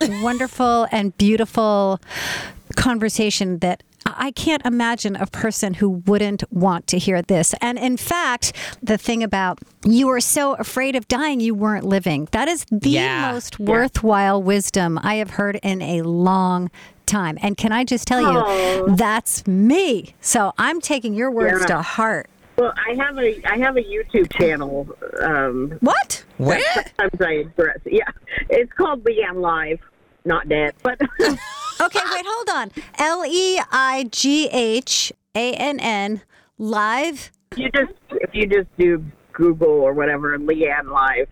wonderful 0.00 0.86
and 0.92 1.16
beautiful 1.18 2.00
conversation 2.76 3.58
that 3.58 3.82
I 4.08 4.30
can't 4.30 4.64
imagine 4.64 5.16
a 5.16 5.26
person 5.26 5.74
who 5.74 5.88
wouldn't 6.06 6.44
want 6.52 6.86
to 6.88 6.98
hear 6.98 7.22
this. 7.22 7.54
And 7.60 7.76
in 7.76 7.96
fact, 7.96 8.52
the 8.80 8.96
thing 8.96 9.24
about 9.24 9.58
you 9.84 10.06
were 10.06 10.20
so 10.20 10.54
afraid 10.54 10.94
of 10.94 11.08
dying, 11.08 11.40
you 11.40 11.56
weren't 11.56 11.84
living. 11.84 12.28
That 12.30 12.46
is 12.46 12.64
the 12.70 12.90
Yeah. 12.90 13.32
most 13.32 13.58
worthwhile 13.58 14.40
wisdom 14.40 15.00
I 15.02 15.16
have 15.16 15.30
heard 15.30 15.58
in 15.60 15.82
a 15.82 16.02
long 16.02 16.70
time. 17.06 17.36
And 17.42 17.56
can 17.56 17.72
I 17.72 17.82
just 17.82 18.06
tell 18.06 18.20
you, 18.20 18.94
that's 18.96 19.44
me. 19.46 20.14
So 20.20 20.52
I'm 20.56 20.80
taking 20.80 21.14
your 21.14 21.30
words 21.32 21.60
Yeah. 21.62 21.76
to 21.76 21.82
heart. 21.82 22.28
Well, 22.56 22.72
I 22.76 22.94
have 22.94 23.18
a 23.18 23.40
I 23.46 23.58
have 23.58 23.76
a 23.76 23.82
YouTube 23.82 24.32
channel. 24.32 24.88
Um, 25.22 25.76
What? 25.80 26.24
Where? 26.38 26.60
sometimes 26.98 27.20
I 27.20 27.32
address. 27.32 27.78
Yeah, 27.84 28.08
it's 28.48 28.72
called 28.72 29.04
Leigh 29.04 29.22
Ann 29.22 29.40
Live, 29.40 29.80
not 30.24 30.48
dead, 30.48 30.74
but. 30.82 31.00
Okay, 31.78 32.00
wait, 32.10 32.24
hold 32.26 32.48
on. 32.54 32.70
L 32.98 33.22
E 33.26 33.60
I 33.70 34.08
G 34.10 34.48
H 34.50 35.12
A 35.34 35.52
N 35.52 35.78
N 35.78 36.22
live. 36.56 37.30
you 37.54 37.68
just 37.70 37.92
if 38.12 38.34
you 38.34 38.46
just 38.46 38.74
do 38.78 39.04
Google 39.34 39.68
or 39.68 39.92
whatever 39.92 40.38
Leigh 40.38 40.70
Ann 40.70 40.88
Live, 40.88 41.28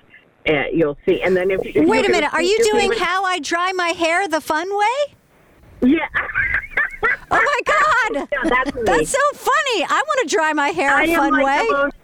uh, 0.47 0.64
you'll 0.71 0.99
see. 1.07 1.23
And 1.23 1.35
then 1.35 1.50
if, 1.50 1.64
if 1.64 1.88
Wait 1.88 2.07
a 2.07 2.11
minute. 2.11 2.33
Are 2.35 2.43
you 2.43 2.59
doing 2.71 2.93
how 2.93 3.25
I 3.25 3.38
dry 3.38 3.73
my 3.73 3.88
hair 3.88 4.28
the 4.28 4.43
fun 4.43 4.69
way? 4.76 5.14
Yeah, 5.84 6.08
Oh 7.30 7.40
my 7.40 7.60
God. 7.64 8.28
Yeah, 8.32 8.38
that's. 8.44 8.70
That's 8.84 9.10
so 9.10 9.18
funny. 9.34 9.84
I 9.84 10.02
want 10.06 10.28
to 10.28 10.34
dry 10.36 10.52
my 10.52 10.68
hair 10.68 10.90
I 10.90 11.04
a 11.04 11.16
fun 11.16 11.32
like 11.32 11.44
way. 11.44 11.66
most. 11.70 11.97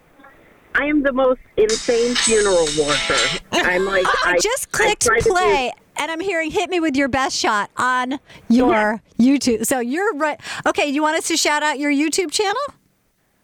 I 0.75 0.85
am 0.85 1.03
the 1.03 1.11
most 1.13 1.39
insane 1.57 2.15
funeral 2.15 2.65
worker. 2.79 3.39
I'm 3.51 3.85
like 3.85 4.05
I 4.25 4.37
just 4.41 4.71
clicked 4.71 5.03
do- 5.03 5.15
play 5.21 5.71
and 5.97 6.09
I'm 6.11 6.19
hearing 6.21 6.49
hit 6.51 6.69
me 6.69 6.79
with 6.79 6.95
your 6.95 7.07
best 7.09 7.37
shot 7.37 7.69
on 7.77 8.19
your 8.49 9.01
YouTube. 9.19 9.65
So 9.65 9.79
you're 9.79 10.13
right. 10.15 10.39
Okay, 10.65 10.87
you 10.87 11.01
want 11.01 11.17
us 11.17 11.27
to 11.27 11.37
shout 11.37 11.61
out 11.63 11.77
your 11.79 11.91
YouTube 11.91 12.31
channel? 12.31 12.61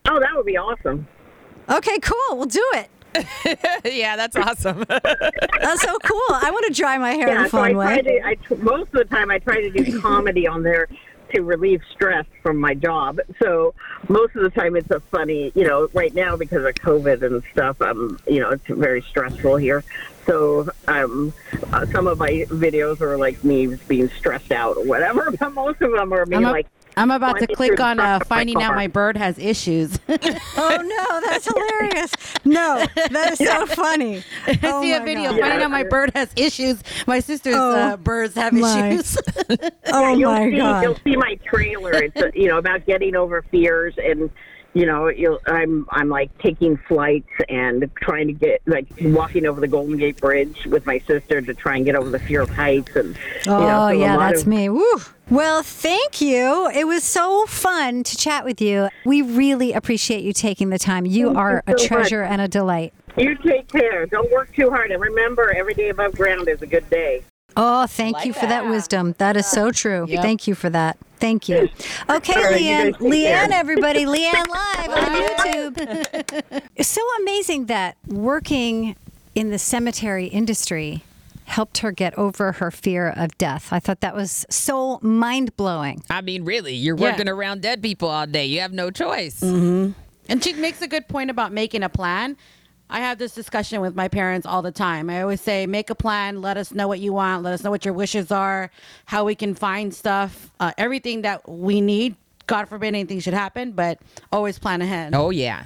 oh, 0.09 0.19
that 0.19 0.29
would 0.35 0.45
be 0.45 0.57
awesome. 0.57 1.05
Okay, 1.69 1.99
cool. 1.99 2.37
We'll 2.37 2.45
do 2.45 2.65
it. 2.75 2.89
yeah, 3.85 4.15
that's 4.15 4.35
awesome. 4.35 4.83
That's 4.89 5.81
so 5.81 5.97
cool. 6.03 6.21
I 6.29 6.49
want 6.51 6.65
to 6.67 6.73
dry 6.73 6.97
my 6.97 7.13
hair 7.13 7.27
in 7.29 7.33
Yeah, 7.35 7.45
a 7.45 7.49
so 7.49 7.57
I 7.59 7.73
fun 7.73 7.73
try 7.73 7.95
way. 7.97 8.01
to. 8.03 8.25
I 8.27 8.35
tr- 8.35 8.55
most 8.55 8.87
of 8.93 8.99
the 8.99 9.05
time 9.05 9.31
I 9.31 9.39
try 9.39 9.61
to 9.61 9.69
do 9.69 9.99
comedy 10.01 10.47
on 10.47 10.63
there 10.63 10.87
to 11.33 11.41
relieve 11.41 11.81
stress 11.91 12.25
from 12.41 12.57
my 12.57 12.73
job. 12.73 13.19
So 13.41 13.73
most 14.07 14.35
of 14.35 14.43
the 14.43 14.49
time 14.49 14.75
it's 14.75 14.91
a 14.91 14.99
funny, 14.99 15.51
you 15.55 15.67
know, 15.67 15.89
right 15.93 16.13
now 16.13 16.37
because 16.37 16.63
of 16.63 16.73
COVID 16.75 17.21
and 17.23 17.43
stuff. 17.51 17.81
Um, 17.81 18.19
you 18.27 18.39
know, 18.39 18.51
it's 18.51 18.65
very 18.67 19.01
stressful 19.01 19.57
here. 19.57 19.83
So 20.25 20.69
um, 20.87 21.33
uh, 21.73 21.85
some 21.87 22.07
of 22.07 22.17
my 22.19 22.29
videos 22.49 23.01
are 23.01 23.17
like 23.17 23.43
me 23.43 23.75
being 23.87 24.09
stressed 24.09 24.51
out 24.51 24.77
or 24.77 24.85
whatever, 24.85 25.31
but 25.31 25.53
most 25.53 25.81
of 25.81 25.91
them 25.91 26.13
are 26.13 26.25
me 26.25 26.37
I'm, 26.37 26.43
like. 26.43 26.67
I'm 26.97 27.11
about 27.11 27.39
to 27.39 27.47
click 27.47 27.79
on 27.79 27.99
uh, 27.99 28.03
front 28.03 28.21
of 28.23 28.29
my 28.29 28.35
finding 28.35 28.61
out 28.63 28.75
my 28.75 28.87
bird 28.87 29.17
has 29.17 29.37
issues. 29.39 29.97
Oh 30.59 30.77
no, 30.81 31.21
that's 31.27 31.45
hilarious. 31.45 32.11
No, 32.43 32.85
that 32.95 33.31
is 33.33 33.37
so 33.37 33.65
funny. 33.67 34.23
I 34.47 34.59
Oh 34.63 34.81
see 34.81 34.93
a 34.93 34.99
video 35.01 35.31
God. 35.31 35.39
finding 35.39 35.61
out 35.63 35.71
my 35.71 35.83
bird 35.83 36.11
has 36.15 36.29
issues. 36.35 36.81
My 37.05 37.19
sister's 37.19 37.55
Oh, 37.55 37.71
uh, 37.75 37.97
birds 37.97 38.35
have 38.35 38.53
my. 38.53 38.89
issues. 38.89 39.17
Oh 39.93 40.15
you'll 40.15 40.31
my 40.31 40.49
see, 40.49 40.57
god. 40.57 40.83
You'll 40.83 40.95
see 41.03 41.15
my 41.15 41.35
trailer. 41.45 41.91
It's 41.93 42.17
uh, 42.17 42.31
you 42.33 42.47
know 42.47 42.57
about 42.57 42.85
getting 42.85 43.15
over 43.15 43.43
fears 43.51 43.93
and 43.97 44.29
you 44.77 44.85
know 44.85 45.07
you'll, 45.07 45.39
I'm 45.47 45.87
I'm 45.89 46.07
like 46.07 46.35
taking 46.37 46.77
flights 46.77 47.29
and 47.49 47.89
trying 47.99 48.27
to 48.27 48.33
get 48.33 48.61
like 48.67 48.85
walking 49.01 49.47
over 49.47 49.59
the 49.59 49.67
Golden 49.67 49.97
Gate 49.97 50.21
Bridge 50.21 50.65
with 50.67 50.85
my 50.85 50.99
sister 50.99 51.41
to 51.41 51.53
try 51.55 51.77
and 51.77 51.85
get 51.85 51.95
over 51.95 52.09
the 52.09 52.19
fear 52.19 52.41
of 52.41 52.49
heights 52.49 52.95
and 52.95 53.15
you 53.45 53.51
know, 53.51 53.85
Oh 53.85 53.87
so 53.87 53.91
yeah, 53.91 54.17
that's 54.17 54.41
of- 54.41 54.47
me. 54.47 54.69
Woo. 54.69 55.01
Well, 55.29 55.61
thank 55.63 56.21
you. 56.21 56.69
It 56.73 56.87
was 56.87 57.03
so 57.03 57.45
fun 57.47 58.03
to 58.03 58.15
chat 58.15 58.45
with 58.45 58.61
you. 58.61 58.87
We 59.05 59.21
really 59.21 59.73
appreciate 59.73 60.23
you 60.23 60.31
taking 60.31 60.69
the 60.69 60.79
time. 60.79 61.05
You 61.05 61.27
Thank 61.27 61.37
are 61.37 61.63
you 61.67 61.75
a 61.75 61.79
so 61.79 61.87
treasure 61.87 62.21
and 62.23 62.39
a 62.39 62.47
delight. 62.47 62.93
You 63.17 63.35
take 63.35 63.67
care. 63.67 64.05
Don't 64.05 64.31
work 64.31 64.53
too 64.53 64.69
hard, 64.69 64.91
and 64.91 65.01
remember, 65.01 65.51
every 65.53 65.73
day 65.73 65.89
above 65.89 66.15
ground 66.15 66.47
is 66.47 66.61
a 66.61 66.67
good 66.67 66.87
day. 66.89 67.23
Oh, 67.59 67.87
thank 67.87 68.23
you 68.25 68.33
for 68.33 68.45
that 68.45 68.67
wisdom. 68.69 69.15
That 69.17 69.35
is 69.35 69.47
so 69.47 69.71
true. 69.71 70.05
Thank 70.07 70.47
you 70.47 70.53
for 70.55 70.69
that. 70.69 70.97
Thank 71.19 71.49
you. 71.49 71.67
Okay, 72.09 72.33
All 72.35 72.43
right, 72.51 72.61
you 72.61 72.67
Leigh 72.67 72.67
Ann. 72.69 72.91
guys 72.91 73.01
Leigh 73.01 73.25
Ann, 73.27 73.49
care. 73.49 73.59
everybody. 73.59 74.05
Leigh 74.05 74.25
Ann 74.27 74.45
live 74.47 74.89
on 74.89 75.21
YouTube. 75.21 76.61
It's 76.75 76.89
so 76.89 77.01
amazing 77.21 77.65
that 77.65 77.97
working 78.05 78.95
in 79.33 79.49
the 79.49 79.57
cemetery 79.57 80.27
industry 80.27 81.03
helped 81.45 81.79
her 81.79 81.91
get 81.91 82.15
over 82.19 82.51
her 82.53 82.69
fear 82.69 83.09
of 83.09 83.35
death. 83.39 83.69
I 83.71 83.79
thought 83.79 84.01
that 84.01 84.13
was 84.15 84.45
so 84.51 84.99
mind 85.01 85.55
blowing. 85.57 86.03
I 86.09 86.21
mean, 86.21 86.43
really, 86.45 86.75
you're 86.75 86.95
Yeah. 86.97 87.09
working 87.11 87.27
around 87.27 87.61
dead 87.63 87.81
people 87.81 88.09
all 88.09 88.27
day. 88.27 88.45
You 88.45 88.59
have 88.59 88.73
no 88.73 88.91
choice. 88.91 89.39
Mm-hmm. 89.41 89.93
and 90.29 90.43
she 90.43 90.53
makes 90.53 90.81
a 90.83 90.87
good 90.87 91.07
point 91.07 91.31
about 91.31 91.51
making 91.53 91.81
a 91.83 91.89
plan. 91.89 92.37
I 92.89 92.99
have 93.01 93.17
this 93.17 93.33
discussion 93.33 93.81
with 93.81 93.95
my 93.95 94.07
parents 94.07 94.47
all 94.47 94.61
the 94.61 94.71
time. 94.71 95.09
I 95.09 95.21
always 95.21 95.41
say, 95.41 95.65
make 95.67 95.89
a 95.89 95.95
plan. 95.95 96.41
Let 96.41 96.57
us 96.57 96.71
know 96.73 96.87
what 96.87 96.99
you 96.99 97.13
want. 97.13 97.43
Let 97.43 97.53
us 97.53 97.63
know 97.63 97.69
what 97.71 97.83
your 97.83 97.93
wishes 97.93 98.31
are, 98.31 98.71
how 99.05 99.25
we 99.25 99.35
can 99.35 99.55
find 99.55 99.93
stuff, 99.93 100.51
uh, 100.59 100.71
everything 100.77 101.23
that 101.23 101.47
we 101.49 101.81
need. 101.81 102.15
God 102.47 102.69
forbid 102.69 102.87
anything 102.87 103.19
should 103.19 103.33
happen, 103.33 103.73
but 103.73 103.99
always 104.31 104.57
plan 104.57 104.81
ahead. 104.81 105.13
Oh 105.13 105.31
yeah. 105.31 105.65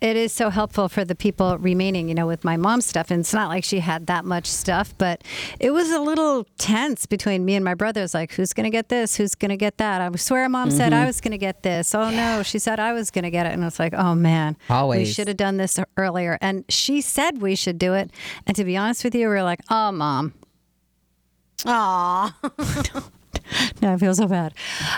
It 0.00 0.16
is 0.16 0.32
so 0.32 0.50
helpful 0.50 0.88
for 0.88 1.04
the 1.04 1.14
people 1.14 1.56
remaining, 1.58 2.08
you 2.08 2.14
know, 2.14 2.26
with 2.26 2.44
my 2.44 2.56
mom's 2.56 2.84
stuff. 2.84 3.10
And 3.10 3.20
it's 3.20 3.32
not 3.32 3.48
like 3.48 3.64
she 3.64 3.80
had 3.80 4.06
that 4.08 4.24
much 4.24 4.46
stuff, 4.46 4.92
but 4.98 5.22
it 5.58 5.70
was 5.70 5.90
a 5.90 5.98
little 5.98 6.46
tense 6.58 7.06
between 7.06 7.44
me 7.44 7.54
and 7.54 7.64
my 7.64 7.74
brothers. 7.74 8.12
Like, 8.12 8.32
who's 8.32 8.52
going 8.52 8.64
to 8.64 8.70
get 8.70 8.90
this? 8.90 9.16
Who's 9.16 9.34
going 9.34 9.50
to 9.50 9.56
get 9.56 9.78
that? 9.78 10.00
I 10.02 10.14
swear 10.16 10.48
mom 10.48 10.70
said 10.70 10.92
I 10.92 11.06
was 11.06 11.20
going 11.20 11.32
to 11.32 11.38
get 11.38 11.62
this. 11.62 11.94
Oh, 11.94 12.10
no, 12.10 12.42
she 12.42 12.58
said 12.58 12.78
I 12.78 12.92
was 12.92 13.10
going 13.10 13.24
to 13.24 13.30
get 13.30 13.46
it. 13.46 13.52
And 13.54 13.64
it's 13.64 13.78
like, 13.78 13.94
oh, 13.94 14.14
man. 14.14 14.56
Always. 14.68 15.08
We 15.08 15.12
should 15.12 15.28
have 15.28 15.38
done 15.38 15.56
this 15.56 15.78
earlier. 15.96 16.36
And 16.40 16.64
she 16.68 17.00
said 17.00 17.40
we 17.40 17.54
should 17.54 17.78
do 17.78 17.94
it. 17.94 18.10
And 18.46 18.54
to 18.56 18.64
be 18.64 18.76
honest 18.76 19.04
with 19.04 19.14
you, 19.14 19.28
we 19.28 19.34
are 19.34 19.42
like, 19.42 19.60
oh, 19.70 19.90
mom. 19.92 20.34
Aw. 21.66 22.36
No, 23.82 23.92
I 23.92 23.96
feel 23.98 24.14
so 24.14 24.26
bad. 24.26 24.54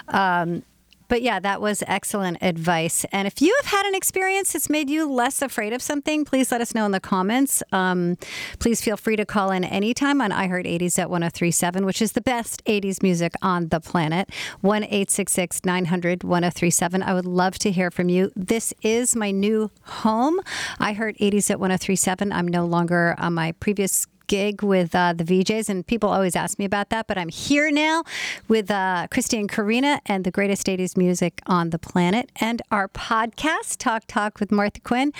Um, 0.08 0.62
But 1.08 1.22
yeah, 1.22 1.40
that 1.40 1.60
was 1.60 1.82
excellent 1.86 2.38
advice. 2.40 3.04
And 3.12 3.26
if 3.26 3.40
you 3.40 3.56
have 3.62 3.70
had 3.72 3.86
an 3.86 3.94
experience 3.94 4.52
that's 4.52 4.68
made 4.68 4.90
you 4.90 5.10
less 5.10 5.42
afraid 5.42 5.72
of 5.72 5.82
something, 5.82 6.24
please 6.24 6.50
let 6.50 6.60
us 6.60 6.74
know 6.74 6.84
in 6.86 6.92
the 6.92 7.00
comments. 7.00 7.62
Um, 7.72 8.16
please 8.58 8.80
feel 8.80 8.96
free 8.96 9.16
to 9.16 9.24
call 9.24 9.50
in 9.50 9.64
anytime 9.64 10.20
on 10.20 10.30
iHeart 10.30 10.66
80s 10.66 10.98
at 10.98 11.10
1037, 11.10 11.84
which 11.86 12.02
is 12.02 12.12
the 12.12 12.20
best 12.20 12.64
80s 12.64 13.02
music 13.02 13.34
on 13.42 13.68
the 13.68 13.80
planet. 13.80 14.30
1 14.60 14.84
866 14.84 15.64
900 15.64 16.24
1037. 16.24 17.02
I 17.02 17.14
would 17.14 17.26
love 17.26 17.58
to 17.60 17.70
hear 17.70 17.90
from 17.90 18.08
you. 18.08 18.32
This 18.34 18.74
is 18.82 19.14
my 19.14 19.30
new 19.30 19.70
home. 19.82 20.40
iHeart 20.80 21.18
80s 21.18 21.50
at 21.50 21.60
1037. 21.60 22.32
I'm 22.32 22.48
no 22.48 22.64
longer 22.66 23.14
on 23.18 23.34
my 23.34 23.52
previous 23.52 24.06
gig 24.26 24.62
with 24.62 24.94
uh, 24.94 25.12
the 25.12 25.24
VJs, 25.24 25.68
and 25.68 25.86
people 25.86 26.08
always 26.10 26.36
ask 26.36 26.58
me 26.58 26.64
about 26.64 26.90
that. 26.90 27.06
But 27.06 27.18
I'm 27.18 27.28
here 27.28 27.70
now 27.70 28.04
with 28.48 28.70
uh, 28.70 29.06
Christy 29.10 29.38
and 29.38 29.48
Karina 29.50 30.00
and 30.06 30.24
the 30.24 30.30
greatest 30.30 30.66
80s 30.66 30.96
music 30.96 31.40
on 31.46 31.70
the 31.70 31.78
planet, 31.78 32.30
and 32.36 32.62
our 32.70 32.88
podcast, 32.88 33.76
Talk 33.78 34.04
Talk 34.06 34.40
with 34.40 34.50
Martha 34.52 34.80
Quinn. 34.80 35.12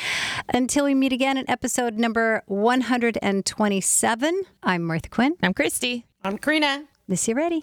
Until 0.52 0.84
we 0.84 0.94
meet 0.94 1.12
again 1.12 1.36
in 1.36 1.48
episode 1.50 1.94
number 1.94 2.42
127, 2.46 4.42
I'm 4.62 4.82
Martha 4.82 5.08
Quinn. 5.08 5.34
I'm 5.42 5.54
Christy. 5.54 6.06
I'm 6.24 6.38
Karina. 6.38 6.84
Missy 7.08 7.32
Ready. 7.34 7.62